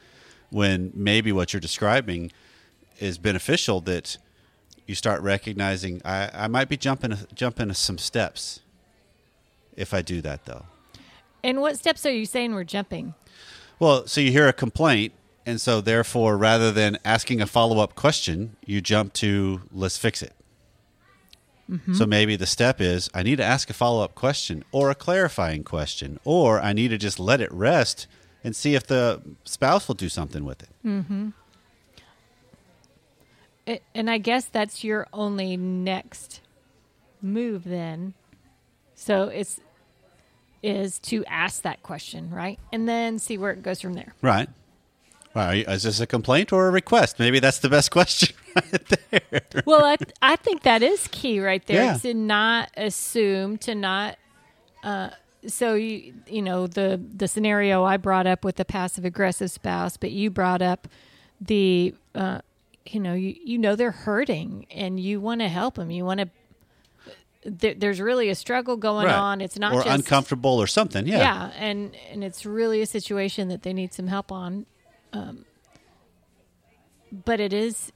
When 0.50 0.92
maybe 0.94 1.32
what 1.34 1.52
you're 1.52 1.60
describing 1.60 2.32
is 3.00 3.18
beneficial, 3.18 3.82
that 3.82 4.18
you 4.88 4.96
start 4.96 5.22
recognizing 5.22 6.02
I, 6.06 6.30
I 6.34 6.48
might 6.48 6.70
be 6.70 6.78
jumping 6.78 7.18
jumping 7.34 7.74
some 7.74 7.98
steps. 7.98 8.60
If 9.76 9.94
I 9.94 10.02
do 10.02 10.22
that, 10.22 10.46
though, 10.46 10.68
and 11.44 11.60
what 11.60 11.78
steps 11.78 12.06
are 12.06 12.12
you 12.14 12.26
saying 12.26 12.54
we're 12.56 12.64
jumping? 12.64 13.14
Well, 13.78 14.08
so 14.08 14.22
you 14.22 14.32
hear 14.32 14.48
a 14.48 14.54
complaint, 14.54 15.12
and 15.46 15.60
so 15.60 15.82
therefore, 15.82 16.38
rather 16.38 16.72
than 16.72 16.98
asking 17.04 17.42
a 17.42 17.48
follow 17.48 17.80
up 17.80 17.96
question, 17.96 18.56
you 18.66 18.80
jump 18.80 19.12
to 19.16 19.64
let's 19.74 19.98
fix 19.98 20.22
it. 20.22 20.32
So 21.94 22.06
maybe 22.06 22.36
the 22.36 22.46
step 22.46 22.80
is 22.80 23.10
I 23.14 23.24
need 23.24 23.38
to 23.38 23.44
ask 23.44 23.70
a 23.72 23.74
follow 23.74 24.04
up 24.04 24.14
question 24.14 24.64
or 24.72 24.92
a 24.92 24.96
clarifying 24.96 25.64
question, 25.64 26.20
or 26.24 26.60
I 26.60 26.74
need 26.74 26.90
to 26.90 26.98
just 26.98 27.20
let 27.20 27.42
it 27.42 27.52
rest 27.52 28.06
and 28.44 28.56
see 28.56 28.76
if 28.76 28.86
the 28.86 29.22
spouse 29.46 29.88
will 29.88 29.96
do 29.96 30.08
something 30.08 30.46
with 30.46 30.62
it. 30.62 30.70
Mm-hmm. 30.86 31.30
It, 33.66 33.82
and 33.96 34.12
I 34.12 34.20
guess 34.20 34.46
that's 34.46 34.84
your 34.84 35.08
only 35.12 35.58
next 35.58 36.42
move 37.20 37.64
then. 37.64 38.14
So 38.94 39.24
it's 39.24 39.60
is 40.62 41.00
to 41.00 41.26
ask 41.26 41.62
that 41.64 41.84
question, 41.84 42.30
right? 42.30 42.60
And 42.72 42.88
then 42.88 43.20
see 43.20 43.38
where 43.38 43.52
it 43.52 43.64
goes 43.64 43.82
from 43.82 43.94
there. 43.94 44.14
Right. 44.22 44.50
You- 45.36 45.66
is 45.68 45.84
this 45.84 46.00
a 46.00 46.08
complaint 46.08 46.54
or 46.54 46.68
a 46.68 46.72
request? 46.72 47.20
Maybe 47.20 47.40
that's 47.40 47.60
the 47.60 47.70
best 47.70 47.92
question 47.98 48.36
right 48.56 48.94
there. 49.12 49.64
Well, 49.66 49.84
I, 49.84 49.98
I 50.22 50.36
think 50.38 50.64
that 50.64 50.82
is 50.82 51.08
key 51.12 51.40
right 51.40 51.66
there 51.68 51.84
Yeah. 51.84 51.98
to 51.98 52.14
not 52.14 52.70
assume 52.78 53.58
to 53.60 53.76
not 53.76 54.18
uh, 54.84 55.10
so 55.48 55.74
you 55.76 56.14
you 56.28 56.42
know 56.42 56.68
the 56.68 57.00
the 57.16 57.28
scenario 57.28 57.84
I 57.84 57.98
brought 57.98 58.26
up 58.28 58.44
with 58.46 58.56
the 58.56 58.66
passive 58.66 59.04
aggressive 59.06 59.52
spouse, 59.52 59.98
but 59.98 60.12
you 60.12 60.30
brought 60.30 60.62
up 60.62 60.88
the 61.42 61.94
uh, 62.16 62.40
you 62.86 63.00
know 63.00 63.14
you 63.14 63.36
you 63.44 63.58
know 63.58 63.76
they're 63.76 63.92
hurting 63.92 64.66
and 64.72 65.00
you 65.00 65.20
want 65.20 65.42
to 65.42 65.48
help 65.50 65.76
them. 65.76 65.92
You 65.92 66.06
want 66.06 66.22
to. 66.22 66.30
There, 67.48 67.76
there's 67.76 68.02
really 68.02 68.30
a 68.30 68.36
struggle 68.36 68.76
going 68.76 69.06
Right. 69.06 69.16
on. 69.16 69.40
It's 69.42 69.60
not 69.60 69.74
or 69.74 69.84
just 69.84 69.96
uncomfortable 70.00 70.60
or 70.60 70.66
something. 70.66 71.06
Yeah. 71.06 71.18
yeah, 71.20 71.52
and 71.58 71.96
and 72.12 72.24
it's 72.24 72.44
really 72.46 72.82
a 72.82 72.88
situation 72.88 73.50
that 73.50 73.62
they 73.62 73.72
need 73.74 73.94
some 73.94 74.08
help 74.08 74.32
on. 74.32 74.66
Um, 75.16 75.46
but 77.12 77.40
it 77.40 77.54
is 77.54 77.92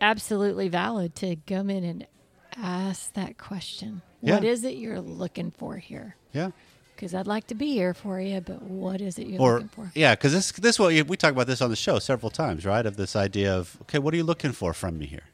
absolutely 0.00 0.68
valid 0.68 1.14
to 1.16 1.36
come 1.46 1.70
in 1.70 1.84
and 1.84 2.06
ask 2.56 3.12
that 3.14 3.36
question. 3.38 4.02
What 4.20 4.42
Yeah. 4.42 4.50
is 4.50 4.64
it 4.64 4.76
you're 4.76 5.00
looking 5.00 5.50
for 5.50 5.76
here? 5.76 6.16
Yeah. 6.32 6.50
Because 6.94 7.14
I'd 7.14 7.26
like 7.26 7.46
to 7.48 7.54
be 7.54 7.72
here 7.72 7.92
for 7.92 8.18
you, 8.20 8.40
but 8.40 8.62
what 8.62 9.02
is 9.02 9.18
it 9.18 9.26
you're 9.26 9.40
or 9.40 9.52
looking 9.54 9.68
for? 9.68 9.92
yeah, 9.94 10.14
because 10.14 10.32
this 10.32 10.50
this 10.52 10.78
what 10.78 10.94
we 11.06 11.16
talk 11.18 11.32
about 11.32 11.46
this 11.46 11.60
on 11.60 11.68
the 11.68 11.76
show 11.76 11.98
several 11.98 12.30
times, 12.30 12.64
right? 12.64 12.86
Of 12.86 12.96
this 12.96 13.14
idea 13.14 13.54
of 13.54 13.76
okay, 13.82 13.98
what 13.98 14.14
are 14.14 14.16
you 14.16 14.24
looking 14.24 14.52
for 14.52 14.72
from 14.72 14.98
me 14.98 15.04
here? 15.04 15.24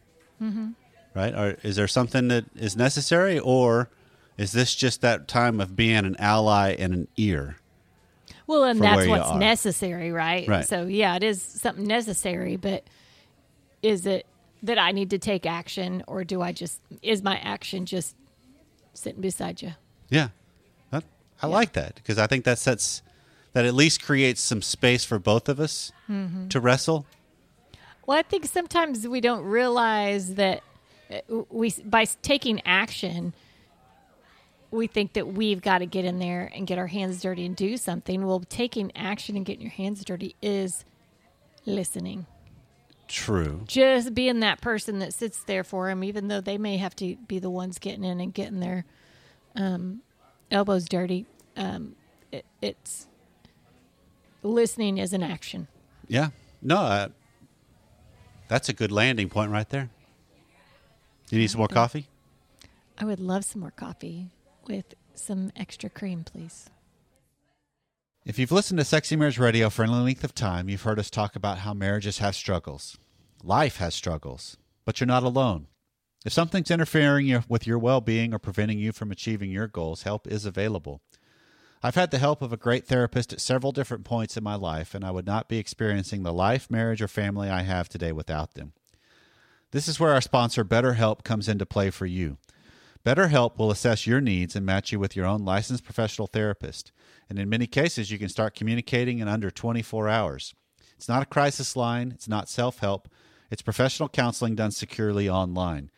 Mm-hmm. 0.43 0.71
Right? 1.15 1.33
Or 1.35 1.57
is 1.63 1.77
there 1.77 1.87
something 1.87 2.27
that 2.29 2.47
is 2.57 2.77
necessary, 2.77 3.39
or 3.39 3.91
is 4.37 4.51
this 4.51 4.75
just 4.75 5.03
that 5.03 5.29
time 5.29 5.61
of 5.61 5.77
being 5.77 6.05
an 6.05 6.17
ally 6.19 6.71
and 6.77 6.93
an 6.93 7.09
ear? 7.17 7.57
Well, 8.47 8.65
and 8.65 8.81
that's 8.81 9.07
what's 9.07 9.33
necessary, 9.35 10.13
right? 10.13 10.47
Right. 10.49 10.65
So 10.67 10.87
yeah, 10.87 11.17
it 11.17 11.23
is 11.23 11.43
something 11.43 11.87
necessary, 11.87 12.57
but 12.57 12.85
is 13.83 14.07
it 14.07 14.27
that 14.63 14.79
I 14.79 14.93
need 14.93 15.11
to 15.11 15.19
take 15.19 15.47
action, 15.47 16.05
or 16.07 16.25
do 16.25 16.41
I 16.43 16.53
just 16.53 16.81
is 17.03 17.23
my 17.23 17.39
action 17.39 17.87
just 17.87 18.17
sitting 18.95 19.21
beside 19.21 19.63
you? 19.63 19.73
Yeah. 20.09 20.29
That, 20.91 21.05
I 21.43 21.47
like 21.47 21.73
that 21.73 21.97
because 21.97 22.19
I 22.19 22.27
think 22.27 22.45
that 22.45 22.59
sets 22.59 23.03
that 23.53 23.65
at 23.65 23.75
least 23.75 24.03
creates 24.03 24.41
some 24.41 24.63
space 24.63 25.05
for 25.05 25.19
both 25.19 25.49
of 25.49 25.61
us 25.61 25.93
to 26.51 26.61
wrestle. 26.61 27.07
Well, 28.07 28.19
I 28.19 28.23
think 28.23 28.47
sometimes 28.47 29.07
we 29.07 29.21
don't 29.21 29.45
realize 29.45 30.35
that 30.35 30.63
uh, 31.11 31.43
we 31.51 31.73
by 31.85 32.05
taking 32.23 32.61
action, 32.67 33.33
we 34.73 34.87
think 34.87 35.13
that 35.13 35.29
we've 35.29 35.61
got 35.61 35.79
to 35.79 35.87
get 35.87 36.05
in 36.05 36.19
there 36.19 36.51
and 36.55 36.67
get 36.67 36.79
our 36.79 36.87
hands 36.87 37.21
dirty 37.21 37.45
and 37.45 37.55
do 37.55 37.77
something. 37.77 38.27
Well, 38.27 38.41
taking 38.41 38.91
action 38.97 39.37
and 39.37 39.45
getting 39.45 39.63
your 39.63 39.71
hands 39.71 40.03
dirty 40.05 40.35
is 40.41 40.85
listening. 41.67 42.27
True. 43.07 43.61
Just 43.67 44.15
being 44.15 44.41
that 44.41 44.63
person 44.63 44.99
that 45.01 45.13
sits 45.13 45.45
there 45.45 45.63
for 45.63 45.89
them, 45.89 46.03
even 46.03 46.29
though 46.29 46.41
they 46.41 46.57
may 46.57 46.79
have 46.79 46.97
to 46.97 47.17
be 47.29 47.39
the 47.39 47.51
ones 47.51 47.79
getting 47.79 48.03
in 48.03 48.19
and 48.19 48.33
getting 48.33 48.61
their 48.61 48.87
um, 49.55 50.01
elbows 50.51 50.87
dirty. 50.87 51.27
Um, 51.55 51.95
it, 52.33 52.47
it's 52.63 53.07
listening 54.43 54.97
is 54.97 55.13
an 55.13 55.23
action. 55.23 55.69
Yeah. 56.09 56.31
No, 56.63 56.79
uh, 56.79 57.09
that's 58.49 58.71
a 58.71 58.73
good 58.73 58.91
landing 58.91 59.29
point 59.29 59.51
right 59.51 59.69
there. 59.69 59.91
You 61.29 61.39
need 61.39 61.51
some 61.51 61.59
more 61.59 61.69
coffee? 61.69 62.09
I 62.99 63.05
would 63.05 63.21
love 63.21 63.45
some 63.45 63.61
more 63.61 63.71
coffee 63.71 64.31
with 64.67 64.95
some 65.15 65.53
extra 65.57 65.91
cream, 65.91 66.25
please. 66.25 66.71
If 68.25 68.39
you've 68.39 68.53
listened 68.53 68.79
to 68.79 68.85
Sexy 68.85 69.17
Marriage 69.17 69.39
Radio 69.39 69.69
for 69.69 69.83
any 69.83 69.93
length 69.93 70.23
of 70.23 70.35
time, 70.35 70.69
you've 70.69 70.83
heard 70.83 70.99
us 70.99 71.11
talk 71.11 71.35
about 71.35 71.59
how 71.59 71.75
marriages 71.75 72.19
have 72.19 72.37
struggles. 72.37 72.97
Life 73.43 73.79
has 73.79 73.95
struggles, 73.95 74.57
but 74.85 75.01
you're 75.01 75.09
not 75.09 75.25
alone. 75.25 75.67
If 76.25 76.33
something's 76.33 76.71
interfering 76.71 77.43
with 77.49 77.67
your 77.67 77.81
well 77.81 78.01
being 78.01 78.33
or 78.33 78.39
preventing 78.39 78.79
you 78.79 78.93
from 78.93 79.11
achieving 79.11 79.51
your 79.51 79.67
goals, 79.67 80.05
help 80.05 80.29
is 80.29 80.47
available. 80.47 81.01
I've 81.83 81.97
had 81.97 82.13
the 82.13 82.19
help 82.19 82.43
of 82.43 82.53
a 82.53 82.57
great 82.57 82.87
therapist 82.87 83.33
at 83.33 83.41
several 83.41 83.73
different 83.73 84.05
points 84.05 84.37
in 84.37 84.45
my 84.45 84.55
life, 84.55 84.95
and 84.95 85.05
I 85.05 85.11
would 85.11 85.27
not 85.27 85.49
be 85.49 85.59
experiencing 85.59 86.23
the 86.23 86.33
life, 86.33 86.71
marriage, 86.71 87.03
or 87.03 87.09
family 87.09 87.51
I 87.51 87.63
have 87.63 87.89
today 87.89 88.13
without 88.13 88.55
them. 88.55 88.73
This 89.73 89.89
is 89.89 89.99
where 89.99 90.13
our 90.13 90.21
sponsor, 90.21 90.65
BetterHelp, 90.65 91.25
comes 91.25 91.49
into 91.49 91.67
play 91.67 91.91
for 91.91 92.07
you. 92.07 92.39
BetterHelp 93.05 93.59
will 93.59 93.73
assess 93.73 94.07
your 94.07 94.21
needs 94.21 94.55
and 94.55 94.65
match 94.65 94.93
you 94.93 95.01
with 95.01 95.17
your 95.17 95.27
own 95.27 95.45
licensed 95.45 95.83
professional 95.83 96.29
therapist. 96.29 96.93
And 97.29 97.37
in 97.37 97.49
many 97.49 97.67
cases, 97.67 98.13
you 98.13 98.19
can 98.19 98.29
start 98.29 98.55
communicating 98.55 99.19
in 99.19 99.27
under 99.27 99.51
24 99.51 100.09
hours. 100.09 100.55
It's 100.97 101.09
not 101.09 101.23
a 101.23 101.27
crisis 101.27 101.75
line, 101.75 102.13
it's 102.13 102.29
not 102.29 102.49
self 102.49 102.79
help, 102.79 103.09
it's 103.51 103.61
professional 103.61 104.09
counseling 104.09 104.55
done 104.55 104.71
securely 104.71 105.29
online. 105.29 105.91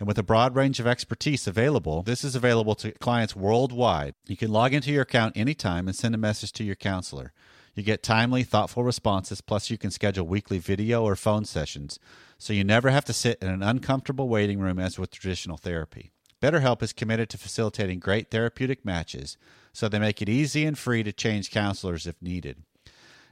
And 0.00 0.08
with 0.08 0.18
a 0.18 0.24
broad 0.24 0.56
range 0.56 0.80
of 0.80 0.86
expertise 0.86 1.46
available, 1.46 2.02
this 2.02 2.24
is 2.24 2.34
available 2.34 2.74
to 2.76 2.90
clients 2.92 3.36
worldwide. 3.36 4.14
You 4.26 4.36
can 4.36 4.50
log 4.50 4.74
into 4.74 4.90
your 4.90 5.02
account 5.02 5.36
anytime 5.36 5.86
and 5.86 5.96
send 5.96 6.14
a 6.14 6.18
message 6.18 6.52
to 6.54 6.64
your 6.64 6.76
counselor. 6.76 7.32
You 7.74 7.84
get 7.84 8.02
timely, 8.02 8.42
thoughtful 8.42 8.82
responses, 8.82 9.40
plus, 9.40 9.70
you 9.70 9.78
can 9.78 9.92
schedule 9.92 10.26
weekly 10.26 10.58
video 10.58 11.04
or 11.04 11.14
phone 11.14 11.44
sessions, 11.44 12.00
so 12.36 12.52
you 12.52 12.64
never 12.64 12.90
have 12.90 13.04
to 13.04 13.12
sit 13.12 13.38
in 13.40 13.48
an 13.48 13.62
uncomfortable 13.62 14.28
waiting 14.28 14.58
room 14.58 14.80
as 14.80 14.98
with 14.98 15.12
traditional 15.12 15.56
therapy. 15.56 16.10
BetterHelp 16.40 16.82
is 16.82 16.92
committed 16.92 17.28
to 17.30 17.38
facilitating 17.38 17.98
great 17.98 18.30
therapeutic 18.30 18.84
matches, 18.84 19.36
so 19.72 19.88
they 19.88 19.98
make 19.98 20.22
it 20.22 20.28
easy 20.28 20.64
and 20.64 20.78
free 20.78 21.02
to 21.02 21.12
change 21.12 21.50
counselors 21.50 22.06
if 22.06 22.20
needed. 22.22 22.62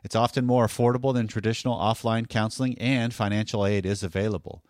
It's 0.02 0.16
often 0.16 0.46
more 0.46 0.66
affordable 0.66 1.12
than 1.14 1.26
traditional 1.26 1.76
offline 1.76 2.28
counseling, 2.28 2.78
and 2.78 3.12
financial 3.12 3.66
aid 3.66 3.86
is 3.86 4.02
available. 4.02 4.64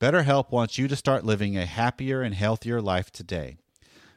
BetterHelp 0.00 0.50
wants 0.50 0.78
you 0.78 0.86
to 0.88 0.96
start 0.96 1.24
living 1.24 1.56
a 1.56 1.66
happier 1.66 2.22
and 2.22 2.34
healthier 2.34 2.80
life 2.80 3.10
today. 3.10 3.56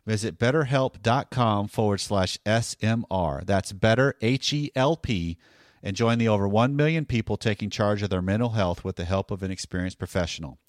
Visit 0.05 0.39
betterhelp.com 0.39 1.67
forward 1.67 1.99
slash 1.99 2.37
SMR. 2.45 3.45
That's 3.45 3.71
better, 3.71 4.15
H 4.21 4.53
E 4.53 4.71
L 4.75 4.95
P, 4.95 5.37
and 5.83 5.95
join 5.95 6.17
the 6.17 6.27
over 6.27 6.47
1 6.47 6.75
million 6.75 7.05
people 7.05 7.37
taking 7.37 7.69
charge 7.69 8.01
of 8.01 8.09
their 8.09 8.21
mental 8.21 8.51
health 8.51 8.83
with 8.83 8.95
the 8.95 9.05
help 9.05 9.31
of 9.31 9.43
an 9.43 9.51
experienced 9.51 9.99
professional. 9.99 10.59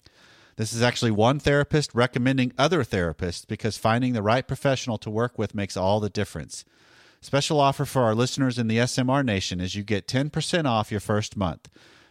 This 0.55 0.73
is 0.73 0.81
actually 0.81 1.11
one 1.11 1.39
therapist 1.39 1.95
recommending 1.95 2.53
other 2.57 2.83
therapists 2.83 3.47
because 3.47 3.77
finding 3.77 4.13
the 4.13 4.21
right 4.21 4.47
professional 4.47 4.97
to 4.99 5.09
work 5.09 5.37
with 5.37 5.55
makes 5.55 5.75
all 5.75 5.99
the 5.99 6.09
difference. 6.09 6.63
Special 7.21 7.59
offer 7.59 7.85
for 7.85 8.03
our 8.03 8.13
listeners 8.13 8.59
in 8.59 8.67
the 8.67 8.77
SMR 8.77 9.25
Nation 9.25 9.59
is 9.59 9.75
you 9.75 9.83
get 9.83 10.07
10% 10.07 10.65
off 10.65 10.91
your 10.91 10.99
first 10.99 11.35
month. 11.35 11.69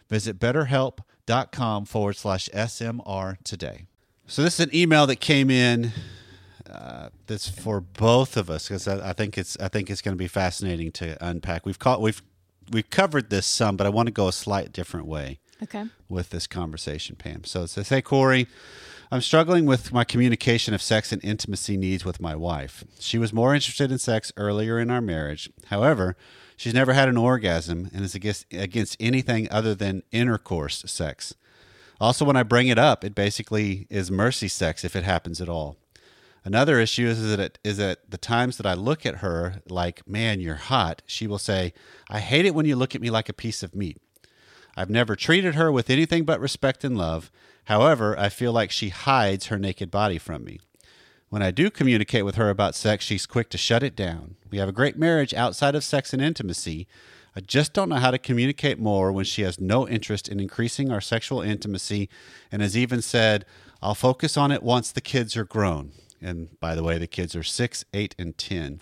Visit 0.09 0.39
betterhelp.com 0.39 1.85
forward 1.85 2.15
slash 2.15 2.49
SMR 2.49 3.37
today. 3.43 3.85
So, 4.25 4.41
this 4.41 4.59
is 4.59 4.67
an 4.67 4.75
email 4.75 5.05
that 5.07 5.17
came 5.17 5.49
in 5.49 5.91
uh, 6.69 7.09
that's 7.27 7.47
for 7.47 7.79
both 7.79 8.35
of 8.37 8.49
us 8.49 8.67
because 8.67 8.87
I, 8.87 9.09
I 9.09 9.13
think 9.13 9.37
it's 9.37 9.57
I 9.59 9.67
think 9.67 9.89
it's 9.89 10.01
going 10.01 10.15
to 10.15 10.19
be 10.19 10.27
fascinating 10.27 10.91
to 10.93 11.17
unpack. 11.25 11.65
We've 11.65 11.77
caught 11.77 12.01
we've 12.01 12.23
we've 12.71 12.89
covered 12.89 13.29
this 13.29 13.45
some, 13.45 13.75
but 13.75 13.85
I 13.85 13.89
want 13.89 14.07
to 14.07 14.13
go 14.13 14.27
a 14.27 14.33
slight 14.33 14.71
different 14.71 15.05
way 15.05 15.39
Okay. 15.63 15.85
with 16.09 16.29
this 16.29 16.47
conversation, 16.47 17.15
Pam. 17.15 17.43
So 17.43 17.63
it 17.63 17.67
says, 17.67 17.89
Hey, 17.89 18.01
Corey, 18.01 18.47
I'm 19.11 19.21
struggling 19.21 19.65
with 19.65 19.93
my 19.93 20.03
communication 20.03 20.73
of 20.73 20.81
sex 20.81 21.11
and 21.11 21.23
intimacy 21.23 21.77
needs 21.77 22.03
with 22.03 22.19
my 22.19 22.35
wife. 22.35 22.83
She 22.99 23.17
was 23.17 23.31
more 23.31 23.53
interested 23.53 23.91
in 23.91 23.97
sex 23.97 24.31
earlier 24.37 24.79
in 24.79 24.89
our 24.89 25.01
marriage. 25.01 25.49
However, 25.67 26.15
she's 26.57 26.73
never 26.73 26.93
had 26.93 27.09
an 27.09 27.17
orgasm 27.17 27.89
and 27.93 28.03
is 28.03 28.15
against, 28.15 28.51
against 28.51 28.97
anything 28.99 29.47
other 29.51 29.75
than 29.75 30.03
intercourse 30.11 30.83
sex. 30.87 31.35
Also, 32.01 32.25
when 32.25 32.35
I 32.35 32.43
bring 32.43 32.67
it 32.67 32.79
up, 32.79 33.03
it 33.03 33.15
basically 33.15 33.87
is 33.89 34.09
mercy 34.09 34.47
sex 34.47 34.83
if 34.83 34.95
it 34.95 35.03
happens 35.03 35.39
at 35.39 35.49
all. 35.49 35.77
Another 36.45 36.79
issue 36.79 37.07
is 37.07 37.25
that 37.29 37.39
it, 37.39 37.59
is 37.63 37.77
that 37.77 38.09
the 38.09 38.17
times 38.17 38.57
that 38.57 38.65
I 38.65 38.73
look 38.73 39.05
at 39.05 39.17
her 39.17 39.61
like, 39.69 40.05
man, 40.07 40.41
you're 40.41 40.55
hot, 40.55 41.01
she 41.05 41.27
will 41.27 41.37
say, 41.37 41.71
I 42.09 42.19
hate 42.19 42.45
it 42.45 42.53
when 42.53 42.65
you 42.65 42.75
look 42.75 42.95
at 42.95 43.01
me 43.01 43.09
like 43.09 43.29
a 43.29 43.33
piece 43.33 43.63
of 43.63 43.73
meat. 43.75 43.99
I've 44.75 44.89
never 44.89 45.15
treated 45.15 45.55
her 45.55 45.71
with 45.71 45.89
anything 45.89 46.23
but 46.23 46.39
respect 46.39 46.83
and 46.83 46.97
love. 46.97 47.31
However, 47.65 48.17
I 48.17 48.29
feel 48.29 48.51
like 48.51 48.71
she 48.71 48.89
hides 48.89 49.47
her 49.47 49.57
naked 49.57 49.91
body 49.91 50.17
from 50.17 50.43
me. 50.43 50.59
When 51.29 51.41
I 51.41 51.51
do 51.51 51.71
communicate 51.71 52.25
with 52.25 52.35
her 52.35 52.49
about 52.49 52.75
sex, 52.75 53.05
she's 53.05 53.25
quick 53.25 53.49
to 53.49 53.57
shut 53.57 53.83
it 53.83 53.95
down. 53.95 54.35
We 54.51 54.59
have 54.59 54.69
a 54.69 54.73
great 54.73 54.97
marriage 54.97 55.33
outside 55.33 55.73
of 55.73 55.83
sex 55.83 56.13
and 56.13 56.21
intimacy. 56.21 56.87
I 57.35 57.39
just 57.39 57.73
don't 57.73 57.89
know 57.89 57.95
how 57.95 58.11
to 58.11 58.19
communicate 58.19 58.77
more 58.77 59.11
when 59.11 59.25
she 59.25 59.41
has 59.41 59.59
no 59.59 59.87
interest 59.87 60.29
in 60.29 60.39
increasing 60.39 60.91
our 60.91 61.01
sexual 61.01 61.41
intimacy 61.41 62.07
and 62.51 62.61
has 62.61 62.77
even 62.77 63.01
said, 63.01 63.45
I'll 63.81 63.95
focus 63.95 64.37
on 64.37 64.51
it 64.51 64.61
once 64.61 64.91
the 64.91 65.01
kids 65.01 65.35
are 65.35 65.43
grown. 65.43 65.91
And 66.21 66.59
by 66.59 66.75
the 66.75 66.83
way, 66.83 66.97
the 66.97 67.07
kids 67.07 67.35
are 67.35 67.43
six, 67.43 67.83
eight, 67.93 68.13
and 68.19 68.37
10. 68.37 68.81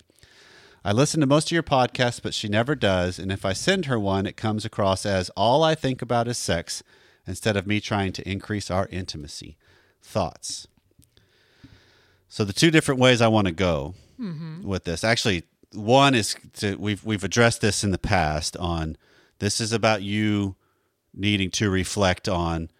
I 0.84 0.92
listen 0.92 1.20
to 1.20 1.26
most 1.26 1.48
of 1.48 1.52
your 1.52 1.62
podcasts, 1.62 2.20
but 2.20 2.34
she 2.34 2.48
never 2.48 2.74
does. 2.74 3.18
And 3.18 3.30
if 3.30 3.44
I 3.44 3.52
send 3.52 3.86
her 3.86 4.00
one, 4.00 4.26
it 4.26 4.36
comes 4.36 4.64
across 4.64 5.06
as 5.06 5.30
all 5.30 5.62
I 5.62 5.74
think 5.74 6.02
about 6.02 6.26
is 6.26 6.38
sex 6.38 6.82
instead 7.26 7.56
of 7.56 7.66
me 7.66 7.80
trying 7.80 8.12
to 8.12 8.28
increase 8.28 8.70
our 8.70 8.88
intimacy. 8.88 9.56
Thoughts? 10.02 10.66
So 12.28 12.44
the 12.44 12.52
two 12.52 12.70
different 12.70 13.00
ways 13.00 13.20
I 13.20 13.28
want 13.28 13.46
to 13.46 13.52
go 13.52 13.94
mm-hmm. 14.18 14.66
with 14.66 14.84
this. 14.84 15.04
Actually, 15.04 15.44
one 15.72 16.14
is 16.14 16.34
to 16.54 16.76
we've 16.76 17.04
we've 17.04 17.24
addressed 17.24 17.60
this 17.60 17.84
in 17.84 17.90
the 17.90 17.98
past 17.98 18.56
on 18.56 18.96
this 19.38 19.60
is 19.60 19.72
about 19.72 20.02
you 20.02 20.56
needing 21.14 21.50
to 21.50 21.70
reflect 21.70 22.28
on 22.28 22.70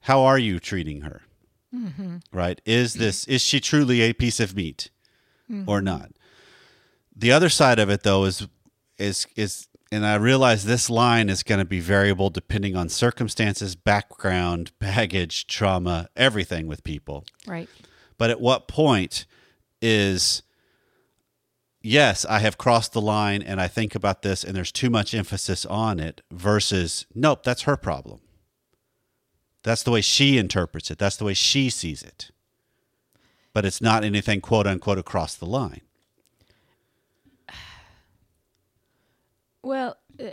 how 0.00 0.22
are 0.22 0.38
you 0.38 0.58
treating 0.58 1.02
her? 1.02 1.22
Mm-hmm. 1.74 2.16
Right? 2.32 2.60
Is 2.64 2.94
this 2.94 3.26
is 3.26 3.42
she 3.42 3.60
truly 3.60 4.00
a 4.00 4.12
piece 4.12 4.40
of 4.40 4.56
meat 4.56 4.90
mm-hmm. 5.50 5.68
or 5.68 5.82
not? 5.82 6.12
The 7.14 7.32
other 7.32 7.48
side 7.48 7.78
of 7.78 7.90
it 7.90 8.02
though 8.02 8.24
is 8.24 8.46
is 8.98 9.26
is 9.36 9.68
and 9.92 10.06
I 10.06 10.14
realize 10.14 10.64
this 10.64 10.88
line 10.88 11.28
is 11.28 11.42
going 11.42 11.58
to 11.58 11.64
be 11.64 11.80
variable 11.80 12.30
depending 12.30 12.76
on 12.76 12.88
circumstances, 12.88 13.74
background, 13.74 14.72
baggage, 14.78 15.46
trauma, 15.46 16.08
everything 16.14 16.66
with 16.66 16.84
people. 16.84 17.24
Right. 17.46 17.68
But 18.16 18.30
at 18.30 18.40
what 18.40 18.68
point 18.68 19.26
is 19.82 20.42
yes, 21.82 22.24
I 22.24 22.38
have 22.40 22.58
crossed 22.58 22.92
the 22.92 23.00
line 23.00 23.42
and 23.42 23.60
I 23.60 23.66
think 23.66 23.94
about 23.94 24.22
this 24.22 24.44
and 24.44 24.54
there's 24.54 24.72
too 24.72 24.90
much 24.90 25.14
emphasis 25.14 25.66
on 25.66 25.98
it 25.98 26.20
versus 26.30 27.06
nope, 27.14 27.42
that's 27.42 27.62
her 27.62 27.76
problem. 27.76 28.20
That's 29.62 29.82
the 29.82 29.90
way 29.90 30.00
she 30.00 30.38
interprets 30.38 30.90
it. 30.90 30.98
That's 30.98 31.16
the 31.16 31.24
way 31.24 31.34
she 31.34 31.68
sees 31.68 32.02
it. 32.02 32.30
But 33.52 33.64
it's 33.64 33.80
not 33.80 34.04
anything 34.04 34.40
quote 34.40 34.66
unquote 34.66 34.98
across 34.98 35.34
the 35.34 35.46
line. 35.46 35.82
Well, 39.70 39.96
uh, 40.18 40.30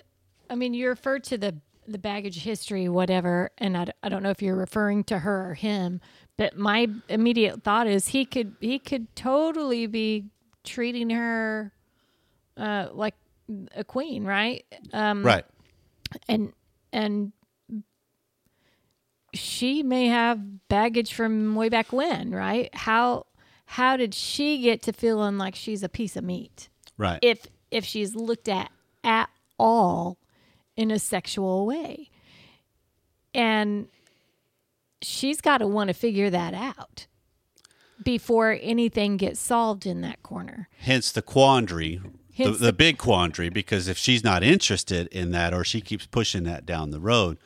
I 0.50 0.56
mean, 0.56 0.74
you 0.74 0.89
referred 0.89 1.24
to 1.25 1.38
the 1.38 1.58
the 1.88 2.00
baggage 2.00 2.39
history, 2.39 2.89
whatever, 2.89 3.51
and 3.60 3.77
I, 3.77 3.86
I 4.01 4.10
don't 4.10 4.24
know 4.24 4.32
if 4.32 4.41
you're 4.41 4.56
referring 4.56 5.03
to 5.06 5.20
her 5.20 5.51
or 5.51 5.53
him, 5.53 6.01
but 6.38 6.58
my 6.58 6.88
immediate 7.08 7.62
thought 7.62 7.86
is 7.86 8.08
he 8.08 8.25
could 8.25 8.56
he 8.60 8.79
could 8.79 9.15
totally 9.15 9.86
be 9.86 10.32
treating 10.63 11.12
her 11.12 11.72
uh, 12.58 12.88
like 12.91 13.13
a 13.75 13.84
queen, 13.84 14.25
right? 14.25 14.65
Um, 14.91 15.22
Right. 15.24 15.46
and 16.27 16.51
and 16.91 17.32
she 19.36 19.84
may 19.84 20.08
have 20.08 20.67
baggage 20.70 21.13
from 21.13 21.53
way 21.53 21.70
back 21.70 21.94
when, 21.94 22.32
right? 22.32 22.74
How 22.74 23.27
how 23.67 23.98
did 23.98 24.15
she 24.15 24.58
get 24.63 24.82
to 24.82 24.94
feeling 24.94 25.38
like 25.38 25.53
she's 25.53 25.84
a 25.84 25.89
piece 25.89 26.15
of 26.15 26.24
meat? 26.24 26.70
Right. 26.98 27.20
If 27.22 27.46
if 27.70 27.86
she's 27.86 28.15
looked 28.15 28.50
at 28.50 28.72
at 29.07 29.29
all 29.57 30.17
in 30.75 30.91
a 30.91 30.99
sexual 30.99 31.65
way. 31.65 32.09
And 33.33 33.87
she's 35.01 35.41
got 35.41 35.59
to 35.59 35.67
want 35.67 35.87
to 35.87 35.93
figure 35.93 36.29
that 36.29 36.53
out 36.53 37.07
before 38.03 38.59
anything 38.61 39.17
gets 39.17 39.39
solved 39.39 39.85
in 39.85 40.01
that 40.01 40.21
corner. 40.21 40.69
Hence 40.79 41.11
the 41.11 41.21
quandary, 41.21 41.95
the, 41.97 42.43
Hence 42.43 42.59
the 42.59 42.65
the- 42.67 42.73
big 42.73 42.97
quandary, 42.97 43.49
because 43.49 43.87
if 43.87 43.97
she's 43.97 44.23
not 44.23 44.43
interested 44.43 45.07
in 45.07 45.31
that 45.31 45.53
or 45.53 45.63
she 45.63 45.81
keeps 45.81 46.05
pushing 46.05 46.43
that 46.43 46.65
down 46.65 46.91
the 46.91 46.99
road, 46.99 47.37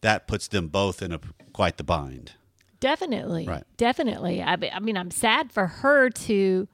that 0.00 0.26
puts 0.26 0.48
them 0.48 0.68
both 0.68 1.02
in 1.02 1.12
a 1.12 1.20
quite 1.52 1.76
the 1.76 1.84
bind. 1.84 2.32
Definitely. 2.80 3.46
Right. 3.46 3.64
Definitely. 3.76 4.40
I, 4.40 4.56
I 4.72 4.78
mean, 4.78 4.96
I'm 4.96 5.10
sad 5.10 5.50
for 5.50 5.66
her 5.66 6.10
to 6.10 6.68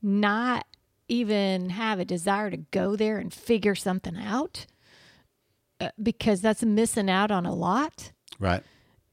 not 0.00 0.64
even 1.08 1.70
have 1.70 1.98
a 2.00 2.04
desire 2.04 2.50
to 2.50 2.56
go 2.56 2.96
there 2.96 3.18
and 3.18 3.32
figure 3.32 3.74
something 3.74 4.16
out 4.16 4.66
uh, 5.80 5.90
because 6.02 6.40
that's 6.40 6.62
missing 6.62 7.10
out 7.10 7.30
on 7.30 7.44
a 7.46 7.54
lot, 7.54 8.12
Right. 8.38 8.62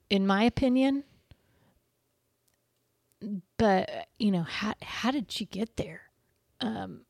in 0.10 0.26
my 0.28 0.44
opinion. 0.44 1.04
But, 3.58 4.08
you 4.18 4.32
know, 4.32 4.44
how, 4.44 4.74
how 4.82 5.12
did 5.12 5.32
she 5.32 5.46
get 5.46 5.78
there? 5.78 6.02
Um, 6.60 7.02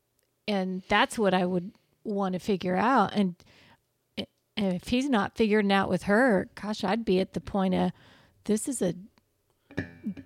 and 0.48 0.84
that's 0.90 1.18
what 1.18 1.34
I 1.34 1.46
would 1.46 1.72
want 2.04 2.34
to 2.34 2.40
figure 2.40 2.76
out. 2.76 3.14
And, 3.14 3.36
and 4.18 4.28
if 4.76 4.90
he's 4.90 5.08
not 5.10 5.38
figuring 5.38 5.72
out 5.72 5.88
with 5.90 6.04
her, 6.04 6.50
gosh, 6.56 6.84
I'd 6.84 7.06
be 7.06 7.20
at 7.22 7.34
the 7.34 7.40
point 7.42 7.74
of 7.76 7.92
this 8.46 8.68
is 8.68 8.82
a 8.82 8.94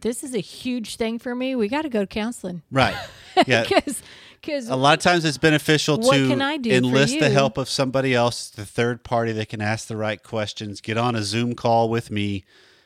this 0.02 0.24
is 0.24 0.34
a 0.34 0.40
huge 0.40 0.96
thing 0.96 1.20
for 1.20 1.36
me. 1.36 1.56
We 1.56 1.68
got 1.68 1.84
to 1.84 1.90
go 1.90 2.00
to 2.02 2.08
counseling 2.08 2.64
Right. 2.72 2.96
Yeah. 3.46 3.64
because 3.64 4.02
because 4.46 4.70
a 4.70 4.76
lot 4.76 4.98
of 4.98 5.04
times 5.04 5.26
it's 5.26 5.38
beneficial 5.38 5.98
to 5.98 6.28
can 6.28 6.42
I 6.42 6.58
do 6.58 6.70
for 6.70 6.76
enlist 6.76 7.20
the 7.20 7.30
help 7.30 7.58
of 7.58 7.70
somebody 7.70 8.14
else, 8.14 8.50
the 8.50 8.66
third 8.66 9.04
party 9.04 9.32
that 9.34 9.50
can 9.50 9.62
ask 9.62 9.88
the 9.88 9.98
right 9.98 10.22
questions, 10.22 10.82
get 10.82 10.98
on 10.98 11.16
a 11.16 11.24
Zoom 11.24 11.56
call 11.56 11.90
with 11.90 12.12
me. 12.12 12.44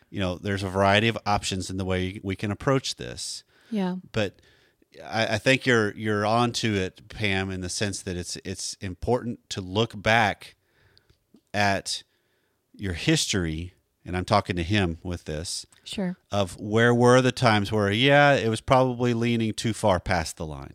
You 0.09 0.19
know, 0.19 0.35
there's 0.35 0.63
a 0.63 0.69
variety 0.69 1.07
of 1.07 1.17
options 1.25 1.69
in 1.69 1.77
the 1.77 1.85
way 1.85 2.19
we 2.23 2.35
can 2.35 2.51
approach 2.51 2.95
this. 2.95 3.43
yeah 3.69 3.95
But 4.11 4.41
I, 5.05 5.35
I 5.35 5.37
think 5.37 5.65
you're 5.65 5.93
you're 5.95 6.25
onto 6.25 6.73
it, 6.73 7.09
Pam, 7.09 7.51
in 7.51 7.61
the 7.61 7.69
sense 7.69 8.01
that 8.01 8.15
it's 8.17 8.37
it's 8.43 8.75
important 8.81 9.47
to 9.49 9.61
look 9.61 10.01
back 10.01 10.55
at 11.53 12.03
your 12.75 12.93
history, 12.93 13.73
and 14.05 14.15
I'm 14.15 14.25
talking 14.25 14.55
to 14.55 14.63
him 14.63 14.97
with 15.03 15.25
this 15.25 15.65
sure 15.83 16.17
of 16.31 16.59
where 16.59 16.93
were 16.93 17.21
the 17.21 17.31
times 17.31 17.71
where 17.71 17.91
yeah 17.91 18.33
it 18.33 18.49
was 18.49 18.61
probably 18.61 19.13
leaning 19.13 19.53
too 19.53 19.73
far 19.73 19.99
past 19.99 20.37
the 20.37 20.45
line 20.45 20.73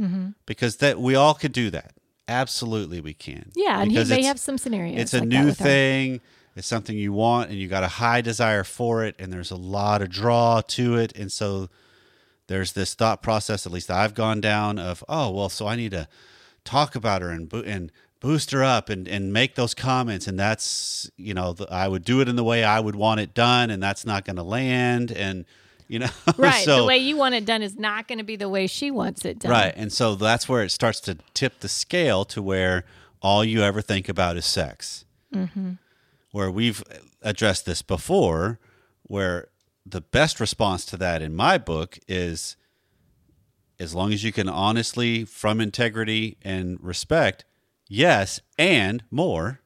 Mm-hmm. 0.00 0.30
because 0.46 0.76
that 0.78 1.00
we 1.00 1.14
all 1.14 1.34
could 1.34 1.52
do 1.52 1.70
that 1.70 1.92
absolutely 2.26 3.00
we 3.00 3.14
can 3.14 3.50
yeah, 3.54 3.80
and 3.80 3.92
he 3.92 4.02
may 4.04 4.22
have 4.24 4.40
some 4.40 4.58
scenarios. 4.58 4.98
it's 4.98 5.14
a 5.14 5.20
like 5.20 5.28
new 5.28 5.46
her. 5.46 5.52
thing 5.52 6.20
it's 6.56 6.66
something 6.66 6.96
you 6.96 7.12
want 7.12 7.50
and 7.50 7.58
you 7.58 7.68
got 7.68 7.82
a 7.84 7.88
high 7.88 8.20
desire 8.20 8.64
for 8.64 9.04
it 9.04 9.14
and 9.18 9.32
there's 9.32 9.50
a 9.50 9.56
lot 9.56 10.00
of 10.02 10.08
draw 10.10 10.60
to 10.62 10.96
it 10.96 11.16
and 11.16 11.30
so 11.30 11.68
there's 12.46 12.72
this 12.72 12.94
thought 12.94 13.22
process 13.22 13.66
at 13.66 13.72
least 13.72 13.90
i've 13.90 14.14
gone 14.14 14.40
down 14.40 14.78
of 14.78 15.04
oh 15.08 15.30
well 15.30 15.48
so 15.48 15.66
i 15.66 15.76
need 15.76 15.90
to 15.90 16.08
talk 16.64 16.94
about 16.94 17.20
her 17.22 17.28
and 17.30 17.48
bo- 17.48 17.62
and 17.62 17.92
boost 18.20 18.52
her 18.52 18.64
up 18.64 18.88
and 18.88 19.06
and 19.06 19.32
make 19.32 19.54
those 19.54 19.74
comments 19.74 20.26
and 20.26 20.38
that's 20.38 21.10
you 21.16 21.34
know 21.34 21.52
the, 21.52 21.66
i 21.70 21.86
would 21.86 22.04
do 22.04 22.20
it 22.22 22.28
in 22.28 22.36
the 22.36 22.44
way 22.44 22.64
i 22.64 22.80
would 22.80 22.96
want 22.96 23.20
it 23.20 23.34
done 23.34 23.68
and 23.70 23.82
that's 23.82 24.06
not 24.06 24.24
going 24.24 24.36
to 24.36 24.42
land 24.42 25.10
and 25.12 25.44
you 25.88 25.98
know 25.98 26.08
Right, 26.36 26.64
so 26.64 26.78
the 26.78 26.84
way 26.84 26.98
you 26.98 27.16
want 27.16 27.34
it 27.34 27.44
done 27.44 27.62
is 27.62 27.76
not 27.76 28.08
going 28.08 28.18
to 28.18 28.24
be 28.24 28.36
the 28.36 28.48
way 28.48 28.66
she 28.66 28.90
wants 28.90 29.24
it 29.24 29.40
done. 29.40 29.50
Right. 29.50 29.72
And 29.76 29.92
so 29.92 30.14
that's 30.14 30.48
where 30.48 30.62
it 30.62 30.70
starts 30.70 31.00
to 31.00 31.18
tip 31.34 31.60
the 31.60 31.68
scale 31.68 32.24
to 32.26 32.42
where 32.42 32.84
all 33.22 33.44
you 33.44 33.62
ever 33.62 33.80
think 33.80 34.08
about 34.08 34.36
is 34.36 34.46
sex. 34.46 35.04
Mm-hmm. 35.34 35.72
Where 36.32 36.50
we've 36.50 36.82
addressed 37.22 37.64
this 37.64 37.82
before, 37.82 38.58
where 39.02 39.48
the 39.86 40.00
best 40.00 40.40
response 40.40 40.84
to 40.86 40.96
that 40.96 41.22
in 41.22 41.34
my 41.34 41.58
book 41.58 41.98
is 42.08 42.56
as 43.78 43.94
long 43.94 44.12
as 44.12 44.24
you 44.24 44.32
can 44.32 44.48
honestly, 44.48 45.24
from 45.24 45.60
integrity 45.60 46.36
and 46.42 46.78
respect, 46.80 47.44
yes, 47.88 48.40
and 48.58 49.02
more. 49.10 49.60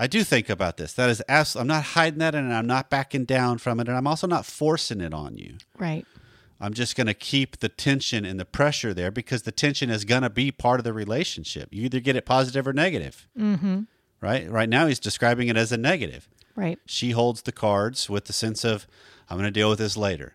I 0.00 0.06
do 0.06 0.24
think 0.24 0.48
about 0.48 0.78
this. 0.78 0.94
That 0.94 1.10
is 1.10 1.22
absolutely, 1.28 1.60
I'm 1.60 1.76
not 1.76 1.84
hiding 1.90 2.20
that 2.20 2.34
and 2.34 2.54
I'm 2.54 2.66
not 2.66 2.88
backing 2.88 3.26
down 3.26 3.58
from 3.58 3.80
it. 3.80 3.86
And 3.86 3.94
I'm 3.94 4.06
also 4.06 4.26
not 4.26 4.46
forcing 4.46 5.02
it 5.02 5.12
on 5.12 5.36
you. 5.36 5.58
Right. 5.78 6.06
I'm 6.58 6.72
just 6.72 6.96
going 6.96 7.06
to 7.06 7.12
keep 7.12 7.58
the 7.58 7.68
tension 7.68 8.24
and 8.24 8.40
the 8.40 8.46
pressure 8.46 8.94
there 8.94 9.10
because 9.10 9.42
the 9.42 9.52
tension 9.52 9.90
is 9.90 10.06
going 10.06 10.22
to 10.22 10.30
be 10.30 10.50
part 10.50 10.80
of 10.80 10.84
the 10.84 10.94
relationship. 10.94 11.68
You 11.70 11.84
either 11.84 12.00
get 12.00 12.16
it 12.16 12.24
positive 12.24 12.66
or 12.66 12.72
negative. 12.72 13.28
Mm-hmm. 13.38 13.82
Right? 14.22 14.50
Right 14.50 14.70
now, 14.70 14.86
he's 14.86 15.00
describing 15.00 15.48
it 15.48 15.58
as 15.58 15.70
a 15.70 15.76
negative. 15.76 16.30
Right. 16.56 16.78
She 16.86 17.10
holds 17.10 17.42
the 17.42 17.52
cards 17.52 18.08
with 18.08 18.24
the 18.24 18.32
sense 18.32 18.64
of, 18.64 18.86
I'm 19.28 19.36
going 19.36 19.44
to 19.44 19.50
deal 19.50 19.68
with 19.68 19.80
this 19.80 19.98
later, 19.98 20.34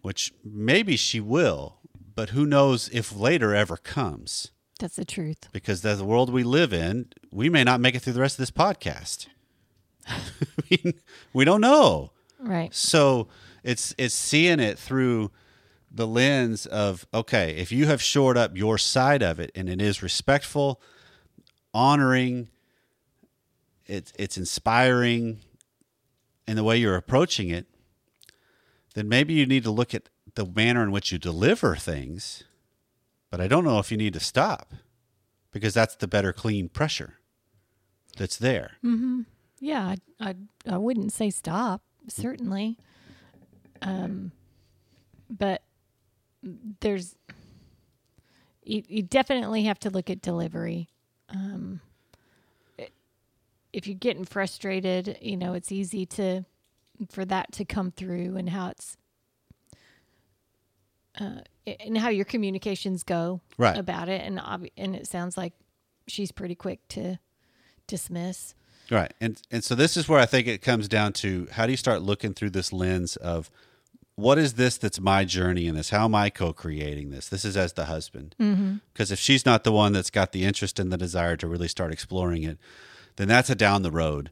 which 0.00 0.32
maybe 0.42 0.96
she 0.96 1.20
will, 1.20 1.76
but 2.14 2.30
who 2.30 2.46
knows 2.46 2.88
if 2.94 3.14
later 3.14 3.54
ever 3.54 3.76
comes 3.76 4.52
That's 4.78 4.96
the 4.96 5.04
truth. 5.04 5.48
because 5.52 5.80
that's 5.82 5.98
the 5.98 6.04
world 6.04 6.30
we 6.30 6.42
live 6.42 6.72
in. 6.72 7.08
We 7.30 7.48
may 7.48 7.64
not 7.64 7.80
make 7.80 7.94
it 7.94 8.00
through 8.00 8.12
the 8.12 8.20
rest 8.20 8.34
of 8.34 8.42
this 8.42 8.50
podcast. 8.50 9.26
I 10.08 10.20
mean, 10.70 10.94
we 11.32 11.44
don't 11.44 11.60
know. 11.60 12.10
Right. 12.38 12.74
So 12.74 13.28
it's 13.64 13.94
it's 13.98 14.14
seeing 14.14 14.60
it 14.60 14.78
through 14.78 15.30
the 15.90 16.06
lens 16.06 16.66
of 16.66 17.06
okay, 17.14 17.52
if 17.56 17.72
you 17.72 17.86
have 17.86 18.02
shored 18.02 18.36
up 18.36 18.56
your 18.56 18.76
side 18.78 19.22
of 19.22 19.40
it 19.40 19.50
and 19.54 19.68
it 19.68 19.80
is 19.80 20.02
respectful, 20.02 20.80
honoring, 21.72 22.48
it's 23.86 24.12
it's 24.18 24.36
inspiring 24.36 25.40
in 26.46 26.56
the 26.56 26.62
way 26.64 26.76
you're 26.76 26.96
approaching 26.96 27.48
it, 27.48 27.66
then 28.94 29.08
maybe 29.08 29.34
you 29.34 29.46
need 29.46 29.64
to 29.64 29.70
look 29.70 29.94
at 29.94 30.08
the 30.34 30.44
manner 30.44 30.82
in 30.82 30.92
which 30.92 31.10
you 31.10 31.18
deliver 31.18 31.74
things. 31.74 32.44
But 33.36 33.44
I 33.44 33.48
don't 33.48 33.64
know 33.64 33.78
if 33.78 33.90
you 33.90 33.98
need 33.98 34.14
to 34.14 34.20
stop 34.20 34.72
because 35.52 35.74
that's 35.74 35.94
the 35.94 36.08
better 36.08 36.32
clean 36.32 36.70
pressure 36.70 37.18
that's 38.16 38.38
there. 38.38 38.78
Yeah, 39.60 39.88
I, 39.88 39.96
I 40.30 40.34
I 40.66 40.78
wouldn't 40.78 41.12
say 41.12 41.28
stop, 41.28 41.82
certainly. 42.08 42.78
Um, 43.82 44.32
but 45.28 45.60
there's 46.80 47.14
you, 48.64 48.82
you 48.88 49.02
definitely 49.02 49.64
have 49.64 49.80
to 49.80 49.90
look 49.90 50.08
at 50.08 50.22
delivery. 50.22 50.88
Um, 51.28 51.82
if 53.70 53.86
you're 53.86 53.98
getting 53.98 54.24
frustrated, 54.24 55.18
you 55.20 55.36
know 55.36 55.52
it's 55.52 55.70
easy 55.70 56.06
to 56.06 56.46
for 57.10 57.26
that 57.26 57.52
to 57.52 57.66
come 57.66 57.90
through 57.90 58.38
and 58.38 58.48
how 58.48 58.70
it's 58.70 58.96
uh, 61.20 61.40
and 61.80 61.98
how 61.98 62.08
your 62.08 62.24
communications 62.24 63.02
go 63.02 63.40
Right. 63.58 63.76
about 63.76 64.08
it, 64.08 64.20
and 64.22 64.38
obvi- 64.38 64.72
and 64.76 64.94
it 64.94 65.06
sounds 65.06 65.36
like 65.36 65.52
she's 66.06 66.30
pretty 66.32 66.54
quick 66.54 66.86
to 66.88 67.18
dismiss. 67.86 68.54
Right. 68.90 69.12
And 69.20 69.40
and 69.50 69.64
so 69.64 69.74
this 69.74 69.96
is 69.96 70.08
where 70.08 70.20
I 70.20 70.26
think 70.26 70.46
it 70.46 70.62
comes 70.62 70.88
down 70.88 71.12
to 71.14 71.48
how 71.52 71.66
do 71.66 71.72
you 71.72 71.76
start 71.76 72.02
looking 72.02 72.34
through 72.34 72.50
this 72.50 72.72
lens 72.72 73.16
of 73.16 73.50
what 74.14 74.38
is 74.38 74.54
this 74.54 74.78
that's 74.78 75.00
my 75.00 75.24
journey 75.24 75.66
in 75.66 75.74
this? 75.74 75.90
How 75.90 76.04
am 76.06 76.14
I 76.14 76.30
co-creating 76.30 77.10
this? 77.10 77.28
This 77.28 77.44
is 77.44 77.56
as 77.56 77.74
the 77.74 77.84
husband. 77.86 78.34
Because 78.92 79.10
if 79.12 79.18
she's 79.18 79.44
not 79.44 79.64
the 79.64 79.72
one 79.72 79.92
that's 79.92 80.08
got 80.10 80.32
the 80.32 80.44
interest 80.44 80.78
and 80.78 80.90
the 80.92 80.96
desire 80.96 81.36
to 81.36 81.46
really 81.46 81.68
start 81.68 81.92
exploring 81.92 82.42
it, 82.44 82.58
then 83.16 83.28
that's 83.28 83.50
a 83.50 83.54
down 83.54 83.82
the 83.82 83.90
road. 83.90 84.30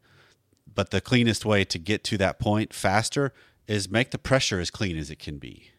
But 0.72 0.90
the 0.90 1.00
cleanest 1.02 1.44
way 1.44 1.64
to 1.64 1.78
get 1.78 2.02
to 2.04 2.16
that 2.18 2.38
point 2.38 2.72
faster 2.72 3.32
is 3.66 3.90
make 3.90 4.10
the 4.10 4.18
pressure 4.18 4.58
as 4.60 4.70
clean 4.70 4.96
as 4.96 5.10
it 5.10 5.18
can 5.18 5.38
be. 5.38 5.70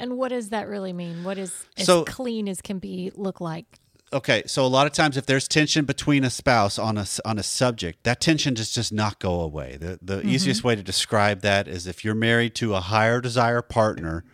And 0.00 0.16
what 0.16 0.30
does 0.30 0.48
that 0.48 0.66
really 0.66 0.92
mean? 0.92 1.22
What 1.22 1.38
is 1.38 1.66
as 1.76 1.86
So- 1.86 2.04
clean 2.04 2.48
as 2.48 2.60
can 2.60 2.78
be 2.78 3.12
look 3.14 3.40
like? 3.40 3.66
okay 4.12 4.42
so 4.46 4.64
a 4.64 4.66
lot 4.66 4.88
of 4.88 4.92
times 4.92 5.16
if 5.16 5.26
there's 5.26 5.46
tension 5.46 5.84
between 5.84 6.24
a 6.24 6.30
spouse 6.30 6.78
on 6.78 6.98
a 6.98 7.06
on 7.24 7.38
a 7.38 7.42
subject 7.44 8.02
that 8.02 8.20
tension 8.20 8.56
just 8.56 8.74
does 8.74 8.90
not 8.90 9.20
go 9.20 9.40
away. 9.40 9.76
The 9.78 9.98
the 10.02 10.16
mm-hmm. 10.16 10.28
easiest 10.28 10.64
way 10.64 10.74
to 10.74 10.82
describe 10.82 11.42
that 11.42 11.68
is 11.68 11.86
if 11.86 12.04
you're 12.04 12.14
married 12.14 12.54
to 12.56 12.74
a 12.74 12.80
higher 12.80 13.20
desire 13.20 13.62
partner 13.62 14.24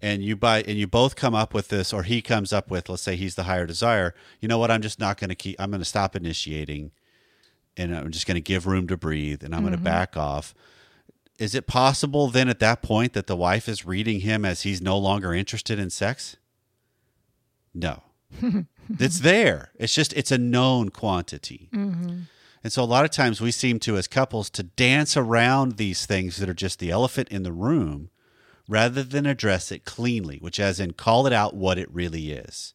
and 0.00 0.22
you 0.22 0.36
buy 0.36 0.62
and 0.62 0.78
you 0.78 0.86
both 0.86 1.16
come 1.16 1.34
up 1.34 1.52
with 1.52 1.68
this 1.68 1.92
or 1.92 2.04
he 2.04 2.22
comes 2.22 2.52
up 2.52 2.70
with 2.70 2.88
let's 2.88 3.02
say 3.02 3.16
he's 3.16 3.34
the 3.34 3.44
higher 3.44 3.66
desire 3.66 4.14
you 4.40 4.48
know 4.48 4.58
what? 4.58 4.70
I'm 4.70 4.82
just 4.82 5.00
not 5.00 5.18
going 5.18 5.30
to 5.30 5.34
keep 5.34 5.56
i'm 5.60 5.70
going 5.70 5.80
to 5.80 5.84
stop 5.84 6.14
initiating 6.14 6.92
and 7.76 7.96
i'm 7.96 8.10
just 8.12 8.26
going 8.26 8.36
to 8.36 8.40
give 8.40 8.66
room 8.66 8.86
to 8.88 8.96
breathe 8.96 9.42
and 9.42 9.54
i'm 9.54 9.62
going 9.62 9.72
to 9.72 9.78
mm-hmm. 9.78 9.84
back 9.84 10.16
off 10.16 10.54
is 11.40 11.54
it 11.54 11.66
possible 11.66 12.28
then 12.28 12.48
at 12.48 12.60
that 12.60 12.82
point 12.82 13.14
that 13.14 13.26
the 13.26 13.34
wife 13.34 13.68
is 13.68 13.86
reading 13.86 14.20
him 14.20 14.44
as 14.44 14.62
he's 14.62 14.82
no 14.82 14.96
longer 14.98 15.32
interested 15.34 15.78
in 15.78 15.90
sex? 15.90 16.36
No. 17.74 18.02
It's 18.98 19.20
there. 19.20 19.70
It's 19.76 19.94
just 19.94 20.12
it's 20.14 20.32
a 20.32 20.38
known 20.38 20.88
quantity. 20.88 21.68
Mm-hmm. 21.72 22.22
And 22.64 22.72
so 22.72 22.82
a 22.82 22.84
lot 22.84 23.04
of 23.04 23.12
times 23.12 23.40
we 23.40 23.52
seem 23.52 23.78
to, 23.80 23.96
as 23.96 24.08
couples, 24.08 24.50
to 24.50 24.64
dance 24.64 25.16
around 25.16 25.76
these 25.76 26.06
things 26.06 26.38
that 26.38 26.48
are 26.48 26.54
just 26.54 26.80
the 26.80 26.90
elephant 26.90 27.28
in 27.28 27.44
the 27.44 27.52
room 27.52 28.10
rather 28.68 29.04
than 29.04 29.26
address 29.26 29.70
it 29.70 29.84
cleanly, 29.84 30.38
which 30.38 30.58
as 30.58 30.80
in 30.80 30.94
call 30.94 31.26
it 31.28 31.32
out 31.32 31.54
what 31.54 31.78
it 31.78 31.88
really 31.92 32.32
is. 32.32 32.74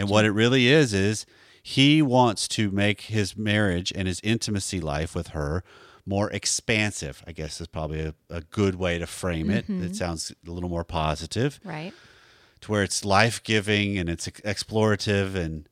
And 0.00 0.08
what 0.08 0.24
it 0.24 0.32
really 0.32 0.66
is 0.66 0.92
is 0.92 1.24
he 1.62 2.02
wants 2.02 2.48
to 2.48 2.72
make 2.72 3.02
his 3.02 3.36
marriage 3.36 3.92
and 3.94 4.08
his 4.08 4.20
intimacy 4.24 4.80
life 4.80 5.14
with 5.14 5.28
her 5.28 5.62
more 6.06 6.30
expansive, 6.30 7.22
I 7.26 7.32
guess 7.32 7.60
is 7.60 7.66
probably 7.66 8.00
a, 8.00 8.14
a 8.30 8.40
good 8.40 8.76
way 8.76 8.98
to 8.98 9.06
frame 9.06 9.50
it. 9.50 9.68
It 9.68 9.72
mm-hmm. 9.72 9.92
sounds 9.92 10.32
a 10.46 10.50
little 10.50 10.70
more 10.70 10.84
positive 10.84 11.58
right. 11.64 11.92
to 12.60 12.70
where 12.70 12.84
it's 12.84 13.04
life 13.04 13.42
giving 13.42 13.98
and 13.98 14.08
it's 14.08 14.28
explorative 14.28 15.34
and 15.34 15.68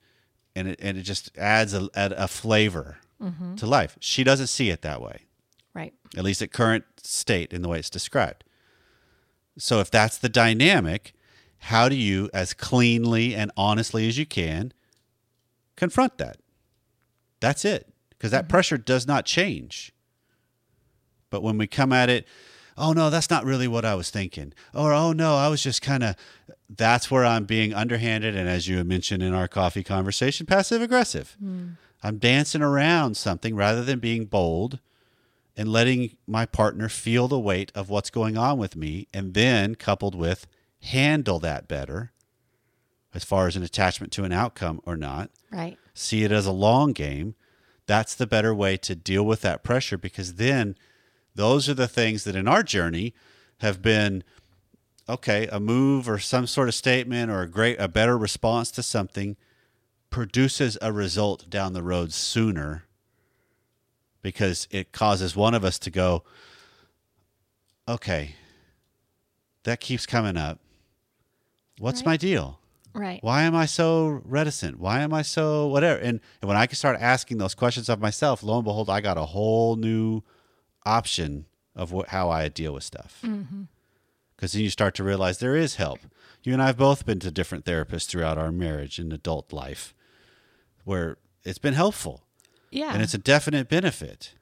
and 0.56 0.68
it, 0.68 0.78
and 0.80 0.96
it 0.98 1.02
just 1.02 1.36
adds 1.36 1.74
a, 1.74 1.88
a 1.94 2.28
flavor 2.28 2.98
mm-hmm. 3.20 3.56
to 3.56 3.66
life. 3.66 3.96
She 4.00 4.22
doesn't 4.22 4.46
see 4.46 4.70
it 4.70 4.82
that 4.82 5.00
way, 5.02 5.22
Right. 5.74 5.92
at 6.16 6.22
least 6.22 6.42
at 6.42 6.52
current 6.52 6.84
state 7.02 7.52
in 7.52 7.62
the 7.62 7.68
way 7.68 7.78
it's 7.78 7.90
described. 7.90 8.44
So 9.58 9.80
if 9.80 9.90
that's 9.90 10.18
the 10.18 10.28
dynamic, 10.28 11.12
how 11.58 11.88
do 11.88 11.96
you, 11.96 12.30
as 12.32 12.54
cleanly 12.54 13.34
and 13.34 13.50
honestly 13.56 14.06
as 14.06 14.16
you 14.16 14.26
can, 14.26 14.72
confront 15.76 16.18
that? 16.18 16.36
That's 17.40 17.64
it, 17.64 17.92
because 18.10 18.30
that 18.30 18.44
mm-hmm. 18.44 18.50
pressure 18.50 18.78
does 18.78 19.06
not 19.06 19.26
change. 19.26 19.92
But 21.34 21.42
when 21.42 21.58
we 21.58 21.66
come 21.66 21.92
at 21.92 22.08
it, 22.08 22.28
oh 22.78 22.92
no, 22.92 23.10
that's 23.10 23.28
not 23.28 23.44
really 23.44 23.66
what 23.66 23.84
I 23.84 23.96
was 23.96 24.08
thinking. 24.08 24.52
Or 24.72 24.92
oh 24.92 25.12
no, 25.12 25.34
I 25.34 25.48
was 25.48 25.64
just 25.64 25.82
kind 25.82 26.04
of 26.04 26.14
that's 26.70 27.10
where 27.10 27.24
I'm 27.24 27.44
being 27.44 27.74
underhanded 27.74 28.36
and 28.36 28.48
as 28.48 28.68
you 28.68 28.76
had 28.78 28.86
mentioned 28.86 29.20
in 29.20 29.34
our 29.34 29.48
coffee 29.48 29.82
conversation, 29.82 30.46
passive 30.46 30.80
aggressive. 30.80 31.36
Hmm. 31.40 31.70
I'm 32.04 32.18
dancing 32.18 32.62
around 32.62 33.16
something 33.16 33.56
rather 33.56 33.82
than 33.82 33.98
being 33.98 34.26
bold 34.26 34.78
and 35.56 35.68
letting 35.72 36.16
my 36.28 36.46
partner 36.46 36.88
feel 36.88 37.26
the 37.26 37.38
weight 37.40 37.72
of 37.74 37.90
what's 37.90 38.10
going 38.10 38.38
on 38.38 38.58
with 38.58 38.76
me 38.76 39.08
and 39.12 39.34
then 39.34 39.74
coupled 39.74 40.14
with 40.14 40.46
handle 40.82 41.40
that 41.40 41.66
better 41.66 42.12
as 43.12 43.24
far 43.24 43.48
as 43.48 43.56
an 43.56 43.64
attachment 43.64 44.12
to 44.12 44.22
an 44.22 44.32
outcome 44.32 44.80
or 44.86 44.96
not 44.96 45.30
Right. 45.50 45.78
see 45.94 46.22
it 46.22 46.30
as 46.30 46.46
a 46.46 46.52
long 46.52 46.92
game, 46.92 47.34
that's 47.86 48.14
the 48.14 48.26
better 48.26 48.54
way 48.54 48.76
to 48.78 48.94
deal 48.94 49.22
with 49.24 49.40
that 49.42 49.62
pressure 49.62 49.96
because 49.98 50.34
then 50.34 50.74
those 51.34 51.68
are 51.68 51.74
the 51.74 51.88
things 51.88 52.24
that 52.24 52.36
in 52.36 52.46
our 52.48 52.62
journey 52.62 53.14
have 53.58 53.82
been 53.82 54.22
okay, 55.08 55.46
a 55.48 55.60
move 55.60 56.08
or 56.08 56.18
some 56.18 56.46
sort 56.46 56.68
of 56.68 56.74
statement 56.74 57.30
or 57.30 57.42
a 57.42 57.48
great 57.48 57.78
a 57.80 57.88
better 57.88 58.16
response 58.16 58.70
to 58.70 58.82
something 58.82 59.36
produces 60.10 60.78
a 60.80 60.92
result 60.92 61.50
down 61.50 61.72
the 61.72 61.82
road 61.82 62.12
sooner 62.12 62.84
because 64.22 64.66
it 64.70 64.92
causes 64.92 65.36
one 65.36 65.52
of 65.54 65.64
us 65.64 65.78
to 65.78 65.90
go 65.90 66.22
okay, 67.86 68.34
that 69.64 69.80
keeps 69.80 70.06
coming 70.06 70.36
up. 70.36 70.58
What's 71.78 72.00
Right. 72.00 72.06
my 72.06 72.16
deal? 72.16 72.60
Right. 72.96 73.18
why 73.24 73.42
am 73.42 73.56
I 73.56 73.66
so 73.66 74.22
reticent? 74.24 74.78
Why 74.78 75.00
am 75.00 75.12
I 75.12 75.22
so 75.22 75.66
whatever? 75.66 75.98
And, 76.00 76.20
and 76.40 76.48
when 76.48 76.56
I 76.56 76.66
can 76.66 76.76
start 76.76 76.96
asking 77.00 77.38
those 77.38 77.52
questions 77.56 77.88
of 77.88 77.98
myself, 77.98 78.44
lo 78.44 78.54
and 78.54 78.64
behold, 78.64 78.88
I 78.88 79.00
got 79.00 79.18
a 79.18 79.24
whole 79.24 79.74
new 79.74 80.22
option 80.86 81.46
of 81.74 81.92
what, 81.92 82.08
how 82.08 82.30
I 82.30 82.48
deal 82.48 82.72
with 82.74 82.84
stuff. 82.84 83.22
Because 84.36 84.52
then 84.52 84.62
you 84.62 84.70
start 84.70 84.94
to 84.96 85.04
realize 85.04 85.38
there 85.38 85.56
is 85.56 85.76
help. 85.76 86.00
You 86.42 86.52
and 86.52 86.62
I 86.62 86.66
have 86.66 86.76
both 86.76 87.06
been 87.06 87.20
to 87.20 87.30
different 87.30 87.64
therapists 87.64 88.06
throughout 88.06 88.36
our 88.38 88.52
marriage 88.52 88.98
and 88.98 89.12
adult 89.12 89.52
life 89.52 89.94
where 90.84 91.16
it's 91.44 91.58
been 91.58 91.74
helpful 91.74 92.22
Yeah. 92.70 92.92
and 92.92 93.02
it's 93.02 93.14
a 93.14 93.18
definite 93.18 93.68
benefit. 93.68 94.34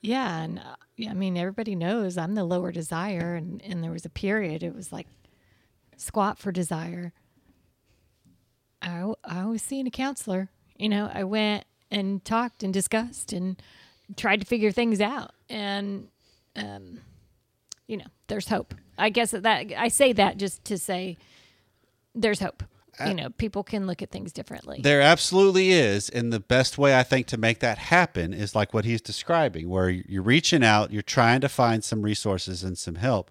Yeah, 0.00 0.42
and 0.42 0.60
uh, 0.60 0.76
yeah, 0.96 1.10
I 1.10 1.14
mean, 1.14 1.36
everybody 1.36 1.74
knows 1.74 2.16
I'm 2.16 2.36
the 2.36 2.44
lower 2.44 2.70
desire, 2.70 3.34
and 3.34 3.60
and 3.64 3.82
there 3.82 3.90
was 3.90 4.04
a 4.04 4.08
period 4.10 4.62
it 4.62 4.72
was 4.72 4.92
like 4.92 5.08
squat 5.96 6.38
for 6.38 6.52
desire. 6.52 7.12
I, 8.80 9.12
I 9.24 9.44
was 9.46 9.60
seeing 9.60 9.88
a 9.88 9.90
counselor. 9.90 10.50
You 10.76 10.88
know, 10.88 11.10
I 11.12 11.24
went 11.24 11.64
and 11.90 12.24
talked 12.24 12.62
and 12.62 12.72
discussed 12.72 13.32
and 13.32 13.60
tried 14.16 14.40
to 14.40 14.46
figure 14.46 14.72
things 14.72 15.00
out, 15.00 15.32
and 15.48 16.08
um, 16.56 17.00
you 17.86 17.96
know, 17.96 18.06
there's 18.28 18.48
hope. 18.48 18.74
I 18.96 19.10
guess 19.10 19.32
that 19.32 19.72
I 19.76 19.88
say 19.88 20.12
that 20.14 20.36
just 20.36 20.64
to 20.64 20.78
say 20.78 21.16
there's 22.14 22.40
hope. 22.40 22.62
You 23.06 23.14
know, 23.14 23.30
people 23.30 23.62
can 23.62 23.86
look 23.86 24.02
at 24.02 24.10
things 24.10 24.32
differently. 24.32 24.80
There 24.82 25.00
absolutely 25.00 25.70
is. 25.70 26.08
And 26.08 26.32
the 26.32 26.40
best 26.40 26.78
way 26.78 26.98
I 26.98 27.04
think 27.04 27.28
to 27.28 27.36
make 27.36 27.60
that 27.60 27.78
happen 27.78 28.34
is 28.34 28.56
like 28.56 28.74
what 28.74 28.84
he's 28.84 29.00
describing, 29.00 29.68
where 29.68 29.88
you're 29.88 30.22
reaching 30.22 30.64
out, 30.64 30.92
you're 30.92 31.02
trying 31.02 31.40
to 31.42 31.48
find 31.48 31.84
some 31.84 32.02
resources 32.02 32.64
and 32.64 32.76
some 32.76 32.96
help. 32.96 33.30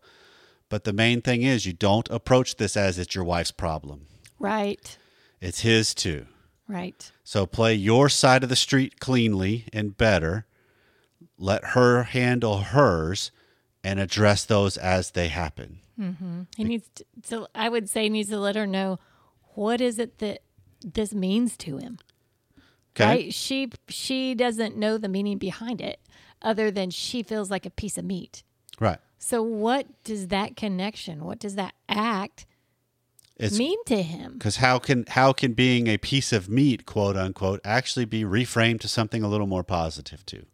But 0.70 0.86
the 0.86 0.94
main 0.94 1.22
thing 1.22 1.44
is 1.44 1.66
you 1.66 1.74
don't 1.74 2.10
approach 2.10 2.56
this 2.56 2.78
as 2.78 2.98
it's 2.98 3.14
your 3.14 3.26
wife's 3.26 3.52
problem. 3.52 4.08
Right. 4.40 4.98
It's 5.42 5.62
his 5.62 5.94
too. 5.94 6.28
Right. 6.70 7.12
So 7.26 7.46
play 7.46 7.74
your 7.74 8.08
side 8.08 8.44
of 8.44 8.50
the 8.50 8.56
street 8.56 9.02
cleanly 9.02 9.66
and 9.74 9.98
better. 9.98 10.46
Let 11.38 11.64
her 11.64 12.04
handle 12.04 12.60
hers 12.60 13.32
and 13.84 14.00
address 14.00 14.46
those 14.46 14.78
as 14.78 15.12
they 15.12 15.28
happen. 15.28 15.80
Mm-hmm. 16.00 16.42
He 16.56 16.64
needs 16.64 16.90
to, 16.96 17.06
to. 17.30 17.48
I 17.56 17.70
would 17.70 17.90
say, 17.90 18.04
he 18.04 18.10
needs 18.10 18.30
to 18.30 18.40
let 18.40 18.56
her 18.56 18.68
know 18.68 19.00
what 19.56 19.82
is 19.82 20.00
it 20.00 20.20
that 20.20 20.42
this 20.84 21.14
means 21.14 21.58
to 21.58 21.78
him. 21.78 21.98
Okay. 22.96 23.06
Right? 23.06 23.34
She 23.34 23.70
she 23.88 24.34
doesn't 24.36 24.76
know 24.76 24.98
the 24.98 25.10
meaning 25.10 25.38
behind 25.38 25.82
it, 25.82 26.00
other 26.42 26.72
than 26.72 26.90
she 26.90 27.24
feels 27.24 27.52
like 27.52 27.66
a 27.66 27.70
piece 27.70 27.98
of 27.98 28.06
meat. 28.06 28.44
Right. 28.80 29.00
So, 29.20 29.42
what 29.42 30.04
does 30.04 30.28
that 30.28 30.56
connection? 30.56 31.24
What 31.26 31.40
does 31.40 31.56
that 31.56 31.74
act 31.90 32.46
It's 33.38 33.58
mean 33.58 33.78
to 33.86 34.02
him? 34.02 34.34
because 34.34 34.58
how 34.58 34.80
can 34.80 35.06
how 35.08 35.34
can 35.34 35.54
being 35.54 35.88
a 35.88 35.98
piece 35.98 36.32
of 36.34 36.50
meat, 36.50 36.86
quote 36.86 37.18
unquote, 37.18 37.60
actually 37.64 38.06
be 38.06 38.24
reframed 38.24 38.82
to 38.82 38.88
something 38.88 39.24
a 39.24 39.28
little 39.28 39.48
more 39.48 39.64
positive 39.64 40.26
too? 40.26 40.46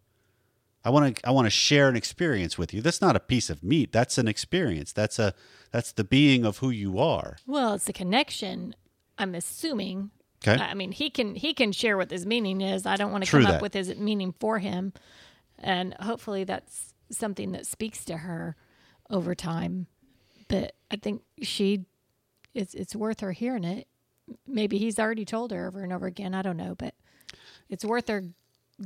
I 0.86 0.89
want 0.89 1.17
to 1.17 1.28
I 1.28 1.32
want 1.32 1.46
to 1.46 1.50
share 1.50 1.88
an 1.89 1.96
experience 1.96 2.58
with 2.58 2.74
you. 2.74 2.82
That's 2.82 3.02
not 3.02 3.15
a 3.15 3.19
piece 3.19 3.50
of 3.50 3.63
meat. 3.63 3.91
That's 3.91 4.17
an 4.17 4.28
experience. 4.28 4.91
That's 4.91 5.17
a 5.19 5.34
that's 5.72 5.91
the 5.91 6.04
being 6.04 6.46
of 6.46 6.58
who 6.58 6.69
you 6.69 7.00
are. 7.00 7.38
Well, 7.48 7.74
it's 7.74 7.86
the 7.86 7.93
connection. 7.93 8.76
I'm 9.17 9.36
assuming. 9.36 10.12
Okay. 10.46 10.62
I 10.62 10.74
mean, 10.74 10.91
he 10.91 11.10
can 11.10 11.36
he 11.36 11.54
can 11.54 11.72
share 11.72 11.96
what 11.96 12.12
his 12.12 12.26
meaning 12.26 12.60
is. 12.62 12.86
I 12.86 12.96
don't 12.98 13.12
want 13.12 13.24
to 13.24 13.30
True 13.30 13.41
come 13.41 13.52
that. 13.52 13.56
up 13.58 13.62
with 13.62 13.74
his 13.74 13.96
meaning 13.96 14.34
for 14.39 14.60
him, 14.60 14.91
and 15.58 15.93
hopefully 15.96 16.43
that's 16.43 16.93
something 17.10 17.54
that 17.54 17.65
speaks 17.65 18.04
to 18.06 18.17
her 18.17 18.56
over 19.10 19.36
time. 19.36 19.88
But 20.50 20.76
I 20.91 20.98
think 20.98 21.22
she, 21.41 21.86
it's 22.54 22.74
it's 22.74 22.96
worth 22.96 23.22
her 23.22 23.32
hearing 23.32 23.63
it. 23.63 23.88
Maybe 24.46 24.78
he's 24.78 25.00
already 25.00 25.24
told 25.26 25.52
her 25.52 25.67
over 25.67 25.82
and 25.82 25.93
over 25.93 26.08
again. 26.08 26.34
I 26.34 26.41
don't 26.41 26.58
know, 26.58 26.76
but 26.76 26.93
it's 27.69 27.86
worth 27.86 28.10
her 28.10 28.24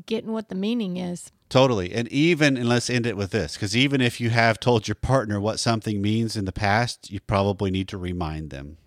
getting 0.05 0.31
what 0.31 0.49
the 0.49 0.55
meaning 0.55 0.97
is. 0.97 1.31
Totally. 1.49 1.93
And 1.93 2.07
even, 2.09 2.57
and 2.57 2.67
let's 2.67 2.89
end 2.89 3.05
it 3.05 3.15
with 3.15 3.31
this, 3.31 3.53
because 3.53 3.75
even 3.75 4.01
if 4.01 4.19
you 4.19 4.29
have 4.31 4.59
told 4.59 4.87
your 4.87 4.95
partner 4.95 5.39
what 5.39 5.59
something 5.59 6.01
means 6.01 6.35
in 6.35 6.45
the 6.45 6.51
past, 6.51 7.09
you 7.09 7.19
probably 7.21 7.71
need 7.71 7.87
to 7.89 7.97
remind 7.97 8.49
them 8.49 8.77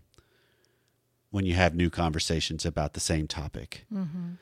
when 1.31 1.47
you 1.47 1.55
have 1.55 1.75
new 1.75 1.89
conversations 1.91 2.67
about 2.67 2.93
the 2.93 3.01
same 3.01 3.27
topic. 3.27 3.87
Mm-hmm. 3.93 4.33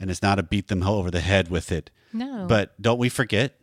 And 0.00 0.10
it's 0.10 0.20
not 0.22 0.34
to 0.34 0.42
beat 0.42 0.68
them 0.68 0.82
over 0.82 1.10
the 1.10 1.20
head 1.20 1.48
with 1.48 1.72
it. 1.72 1.90
No, 2.12 2.46
But 2.48 2.80
don't 2.82 2.98
we 2.98 3.08
forget? 3.08 3.54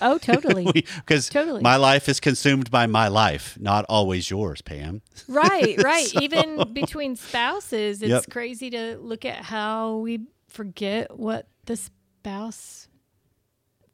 oh, 0.00 0.18
totally. 0.18 0.64
Because 0.96 1.28
Totally. 1.28 1.60
my 1.62 1.76
life 1.76 2.08
is 2.08 2.20
consumed 2.20 2.70
by 2.70 2.86
my 2.86 3.08
life, 3.08 3.58
not 3.60 3.84
always 3.88 4.30
yours, 4.30 4.62
Pam. 4.62 5.02
Right, 5.28 5.82
right. 5.82 6.14
Even 6.22 6.72
between 6.72 7.16
spouses, 7.16 8.00
it's 8.00 8.10
Yep. 8.10 8.30
crazy 8.30 8.70
to 8.70 8.96
look 8.98 9.24
at 9.24 9.38
how 9.44 9.96
we 9.96 10.20
forget 10.56 11.18
what 11.18 11.46
the 11.66 11.76
spouse 11.76 12.88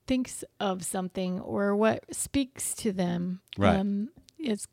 thinks 0.06 0.44
of 0.60 0.84
something 0.84 1.40
or 1.40 1.74
what 1.74 2.14
speaks 2.14 2.72
to 2.74 2.92
them. 2.92 3.40
Right. 3.58 3.76
Um, 3.76 4.10
it's 4.38 4.68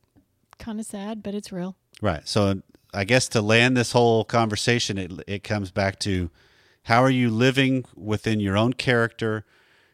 kind 0.59 0.79
of 0.79 0.85
sad, 0.85 1.23
but 1.23 1.33
it's 1.33 1.51
real. 1.51 1.75
Right. 2.01 2.27
So 2.27 2.61
I 2.93 3.05
guess 3.05 3.27
to 3.29 3.41
land 3.41 3.75
this 3.75 3.91
whole 3.91 4.23
conversation, 4.23 4.97
it, 4.97 5.11
it 5.27 5.43
comes 5.43 5.71
back 5.71 5.99
to 6.01 6.29
how 6.83 7.03
are 7.03 7.09
you 7.09 7.29
living 7.29 7.85
within 7.95 8.39
your 8.39 8.55
own 8.55 8.73
character 8.73 9.45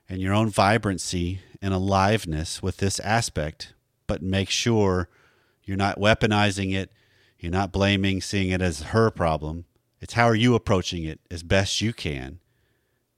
and 0.09 0.19
your 0.19 0.33
own 0.33 0.49
vibrancy 0.49 1.39
and 1.61 1.73
aliveness 1.73 2.61
with 2.61 2.77
this 2.77 2.99
aspect, 2.99 3.73
but 4.05 4.21
make 4.21 4.49
sure 4.49 5.09
you're 5.63 5.77
not 5.77 5.97
weaponizing 5.97 6.73
it, 6.75 6.91
you're 7.39 7.51
not 7.51 7.71
blaming, 7.71 8.21
seeing 8.21 8.49
it 8.49 8.61
as 8.61 8.83
her 8.83 9.09
problem. 9.09 9.65
It's 10.01 10.13
how 10.13 10.25
are 10.25 10.35
you 10.35 10.55
approaching 10.55 11.03
it 11.03 11.19
as 11.31 11.43
best 11.43 11.81
you 11.81 11.93
can 11.93 12.39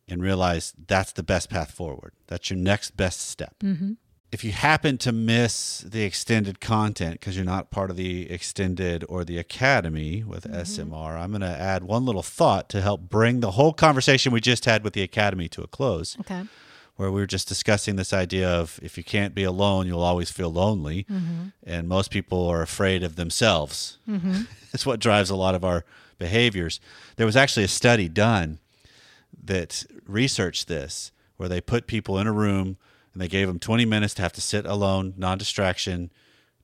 and 0.08 0.22
realize 0.22 0.74
that's 0.88 1.12
the 1.12 1.24
best 1.24 1.50
path 1.50 1.72
forward. 1.72 2.14
That's 2.28 2.50
your 2.50 2.58
next 2.58 2.92
best 2.96 3.22
step. 3.22 3.56
Mm-hmm. 3.60 3.94
if 4.32 4.44
you 4.44 4.52
happen 4.52 4.98
to 4.98 5.12
miss 5.12 5.80
the 5.80 6.04
extended 6.04 6.60
content 6.60 7.14
because 7.14 7.36
you're 7.36 7.46
not 7.46 7.72
part 7.72 7.90
of 7.90 7.96
the 7.96 8.30
extended 8.30 9.06
or 9.08 9.24
the 9.24 9.38
academy 9.38 10.24
with 10.24 10.44
mm-hmm. 10.44 10.56
SMR, 10.56 11.18
I'm 11.18 11.32
going 11.32 11.42
to 11.42 11.48
add 11.48 11.84
one 11.84 12.06
little 12.06 12.24
thought 12.24 12.70
to 12.70 12.82
help 12.82 13.02
bring 13.10 13.40
the 13.40 13.52
whole 13.52 13.74
conversation 13.74 14.32
we 14.32 14.42
just 14.42 14.66
had 14.66 14.84
with 14.84 14.94
the 14.94 15.02
academy 15.02 15.48
to 15.50 15.62
a 15.62 15.68
close 15.68 16.18
Okay. 16.20 16.44
Where 16.98 17.12
we 17.12 17.22
were 17.22 17.28
just 17.28 17.48
discussing 17.48 17.96
this 17.96 18.12
idea 18.12 18.50
of 18.50 18.80
if 18.82 18.98
you 18.98 19.04
can't 19.04 19.36
be 19.36 19.44
alone, 19.44 19.86
you'll 19.86 20.02
always 20.02 20.32
feel 20.32 20.52
lonely. 20.52 21.06
Mm-hmm. 21.10 21.48
And 21.64 21.88
most 21.88 22.12
people 22.12 22.48
are 22.48 22.64
afraid 22.64 23.04
of 23.04 23.16
themselves. 23.16 24.00
Mm-hmm. 24.10 24.42
it's 24.74 24.86
what 24.86 25.00
drives 25.00 25.30
a 25.30 25.36
lot 25.36 25.56
of 25.56 25.64
our 25.64 25.86
behaviors. 26.18 26.80
There 27.16 27.28
was 27.28 27.38
actually 27.38 27.64
a 27.64 27.70
study 27.70 28.10
done 28.10 28.58
that 29.44 29.86
researched 30.08 30.68
this 30.68 31.12
where 31.38 31.48
they 31.48 31.62
put 31.62 31.86
people 31.86 32.18
in 32.18 32.26
a 32.26 32.34
room 32.34 32.78
and 33.14 33.22
they 33.22 33.28
gave 33.28 33.48
them 33.48 33.60
20 33.60 33.86
minutes 33.86 34.16
to 34.16 34.24
have 34.24 34.34
to 34.34 34.42
sit 34.42 34.66
alone, 34.66 35.14
non 35.18 35.38
distraction, 35.38 36.12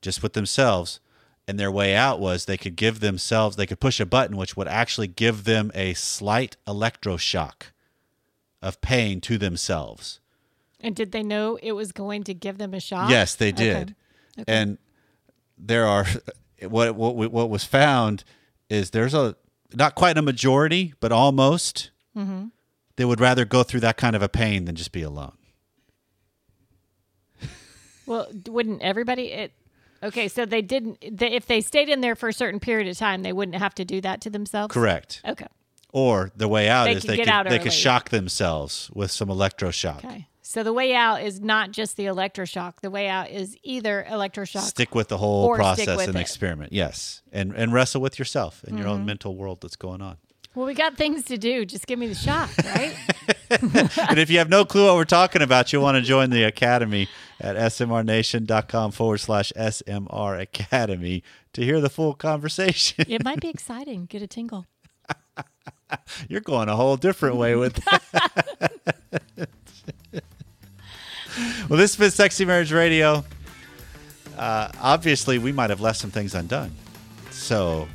just 0.01 0.23
with 0.23 0.33
themselves. 0.33 0.99
And 1.47 1.59
their 1.59 1.71
way 1.71 1.95
out 1.95 2.19
was 2.19 2.45
they 2.45 2.57
could 2.57 2.75
give 2.75 3.01
themselves, 3.01 3.55
they 3.55 3.67
could 3.67 3.79
push 3.79 3.99
a 3.99 4.05
button 4.05 4.37
which 4.37 4.57
would 4.57 4.67
actually 4.67 5.07
give 5.07 5.43
them 5.43 5.71
a 5.75 5.93
slight 5.93 6.57
electroshock 6.65 7.71
of 8.61 8.81
pain 8.81 9.21
to 9.21 9.37
themselves. 9.37 10.19
And 10.83 10.95
did 10.95 11.11
they 11.11 11.23
know 11.23 11.57
it 11.63 11.71
was 11.71 11.91
going 11.91 12.23
to 12.25 12.33
give 12.33 12.57
them 12.57 12.73
a 12.73 12.79
shot? 12.79 13.09
Yes, 13.09 13.35
they 13.35 13.51
did. 13.51 13.75
Okay. 13.75 13.85
did. 14.37 14.45
And 14.47 14.77
there 15.57 15.85
are 15.85 16.05
what 16.67 16.95
what 16.95 17.15
what 17.15 17.49
was 17.49 17.63
found 17.63 18.23
is 18.69 18.91
there's 18.91 19.13
a 19.13 19.35
not 19.73 19.95
quite 19.95 20.17
a 20.17 20.21
majority, 20.21 20.93
but 20.99 21.11
almost. 21.11 21.91
Mm-hmm. 22.15 22.47
They 22.95 23.05
would 23.05 23.19
rather 23.19 23.43
go 23.43 23.63
through 23.63 23.79
that 23.79 23.97
kind 23.97 24.15
of 24.15 24.21
a 24.21 24.29
pain 24.29 24.65
than 24.65 24.75
just 24.75 24.91
be 24.91 25.01
alone. 25.01 25.33
Well, 28.05 28.27
wouldn't 28.49 28.81
everybody? 28.81 29.31
It, 29.31 29.53
okay, 30.03 30.27
so 30.27 30.45
they 30.45 30.61
didn't. 30.61 30.97
They, 31.09 31.31
if 31.31 31.45
they 31.45 31.61
stayed 31.61 31.87
in 31.87 32.01
there 32.01 32.15
for 32.17 32.27
a 32.27 32.33
certain 32.33 32.59
period 32.59 32.89
of 32.89 32.97
time, 32.97 33.23
they 33.23 33.31
wouldn't 33.31 33.55
have 33.55 33.73
to 33.75 33.85
do 33.85 34.01
that 34.01 34.19
to 34.21 34.29
themselves. 34.29 34.73
Correct. 34.73 35.21
Okay. 35.25 35.47
Or 35.93 36.33
the 36.35 36.49
way 36.49 36.67
out 36.67 36.83
They 36.83 36.95
is 36.95 37.03
they 37.03 37.15
could 37.15 37.29
out 37.29 37.47
they 37.47 37.59
could 37.59 37.71
shock 37.71 38.09
themselves 38.09 38.91
with 38.93 39.09
some 39.09 39.29
electroshock. 39.29 40.03
Okay. 40.03 40.27
So 40.53 40.61
the 40.61 40.71
way 40.71 40.93
out 40.93 41.23
is 41.23 41.41
not 41.41 41.71
just 41.71 41.97
the 41.97 42.05
electroshock. 42.05 42.81
The 42.81 42.91
way 42.91 43.07
out 43.07 43.31
is 43.31 43.57
either 43.63 44.05
electroshock. 44.07 44.61
Stick 44.61 44.93
with 44.93 45.07
the 45.07 45.17
whole 45.17 45.55
process 45.55 45.87
and 45.87 45.99
it. 45.99 46.07
Mm-hmm. 46.09 46.17
experiment. 46.17 46.71
Yes. 46.71 47.23
And 47.31 47.55
and 47.55 47.73
wrestle 47.73 48.01
with 48.01 48.19
yourself 48.19 48.63
and 48.63 48.77
your 48.77 48.87
own 48.87 49.03
mental 49.03 49.35
world 49.35 49.61
that's 49.61 49.75
going 49.75 50.03
on. 50.03 50.17
Well, 50.53 50.67
we 50.67 50.75
got 50.75 50.95
things 50.95 51.25
to 51.25 51.39
do. 51.39 51.65
Just 51.65 51.87
give 51.87 51.97
me 51.97 52.05
the 52.05 52.13
shot, 52.13 52.51
right? 52.63 52.95
and 54.11 54.19
if 54.19 54.29
you 54.29 54.37
have 54.37 54.49
no 54.49 54.63
clue 54.63 54.85
what 54.85 54.95
we're 54.95 55.05
talking 55.05 55.41
about, 55.41 55.73
you'll 55.73 55.81
want 55.81 55.95
to 55.95 56.03
join 56.03 56.29
the 56.29 56.43
academy 56.43 57.09
at 57.39 57.55
smrnation.com 57.55 58.91
forward 58.91 59.21
slash 59.21 59.51
SMR 59.57 60.39
Academy 60.39 61.23
to 61.53 61.63
hear 61.63 61.81
the 61.81 61.89
full 61.89 62.13
conversation. 62.13 63.05
it 63.09 63.23
might 63.23 63.41
be 63.41 63.49
exciting. 63.49 64.05
Get 64.05 64.21
a 64.21 64.27
tingle. 64.27 64.67
You're 66.29 66.41
going 66.41 66.69
a 66.69 66.75
whole 66.75 66.97
different 66.97 67.37
way 67.37 67.55
with 67.55 67.83
that. 67.85 69.49
well, 71.69 71.79
this 71.79 71.95
has 71.95 71.97
been 71.97 72.11
Sexy 72.11 72.45
Marriage 72.45 72.71
Radio. 72.71 73.23
Uh, 74.37 74.71
obviously, 74.81 75.37
we 75.37 75.51
might 75.51 75.69
have 75.69 75.81
left 75.81 75.99
some 75.99 76.11
things 76.11 76.35
undone. 76.35 76.71
So 77.31 77.87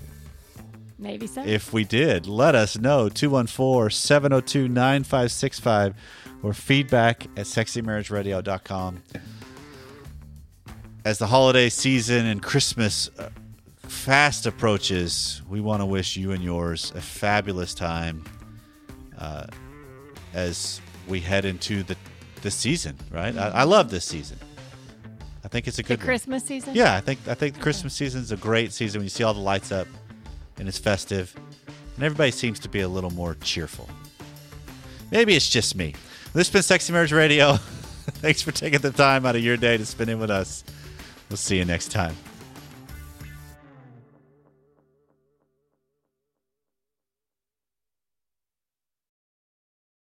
Maybe 0.98 1.28
so. 1.28 1.44
If 1.44 1.72
we 1.72 1.84
did, 1.84 2.26
let 2.26 2.54
us 2.54 2.76
know. 2.76 3.08
214 3.08 3.90
702 3.90 4.68
9565 4.68 5.94
or 6.42 6.52
feedback 6.52 7.24
at 7.36 7.46
sexymarriageradio.com. 7.46 9.02
As 11.04 11.18
the 11.18 11.28
holiday 11.28 11.68
season 11.68 12.26
and 12.26 12.42
Christmas 12.42 13.10
uh, 13.18 13.30
fast 13.76 14.46
approaches, 14.46 15.40
we 15.48 15.60
want 15.60 15.80
to 15.80 15.86
wish 15.86 16.16
you 16.16 16.32
and 16.32 16.42
yours 16.42 16.92
a 16.96 17.00
fabulous 17.00 17.74
time 17.74 18.24
uh, 19.18 19.46
as 20.34 20.80
we 21.06 21.20
head 21.20 21.44
into 21.44 21.84
the, 21.84 21.96
the 22.42 22.50
season, 22.50 22.96
right? 23.10 23.36
I, 23.36 23.48
I 23.48 23.62
love 23.64 23.90
this 23.90 24.04
season. 24.04 24.38
I 25.44 25.48
think 25.48 25.66
it's 25.66 25.78
a 25.78 25.82
the 25.82 25.88
good 25.88 25.98
one. 26.00 26.06
Christmas 26.06 26.44
season. 26.44 26.74
Yeah, 26.74 26.94
I 26.94 27.00
think 27.00 27.20
I 27.26 27.34
think 27.34 27.54
the 27.54 27.60
Christmas 27.60 27.94
season 27.94 28.20
is 28.22 28.32
a 28.32 28.36
great 28.36 28.72
season 28.72 29.00
when 29.00 29.04
you 29.04 29.10
see 29.10 29.24
all 29.24 29.34
the 29.34 29.40
lights 29.40 29.72
up 29.72 29.86
and 30.58 30.68
it's 30.68 30.78
festive, 30.78 31.34
and 31.94 32.04
everybody 32.04 32.30
seems 32.30 32.58
to 32.60 32.68
be 32.68 32.80
a 32.80 32.88
little 32.88 33.10
more 33.10 33.36
cheerful. 33.40 33.88
Maybe 35.10 35.34
it's 35.34 35.48
just 35.48 35.74
me. 35.76 35.94
This 36.34 36.48
has 36.48 36.50
been 36.50 36.62
Sexy 36.62 36.92
Marriage 36.92 37.12
Radio. 37.12 37.54
Thanks 37.56 38.42
for 38.42 38.52
taking 38.52 38.80
the 38.80 38.90
time 38.90 39.24
out 39.24 39.36
of 39.36 39.42
your 39.42 39.56
day 39.56 39.76
to 39.76 39.86
spend 39.86 40.10
it 40.10 40.16
with 40.16 40.30
us. 40.30 40.64
We'll 41.30 41.36
see 41.36 41.56
you 41.56 41.64
next 41.64 41.90
time. 41.92 42.14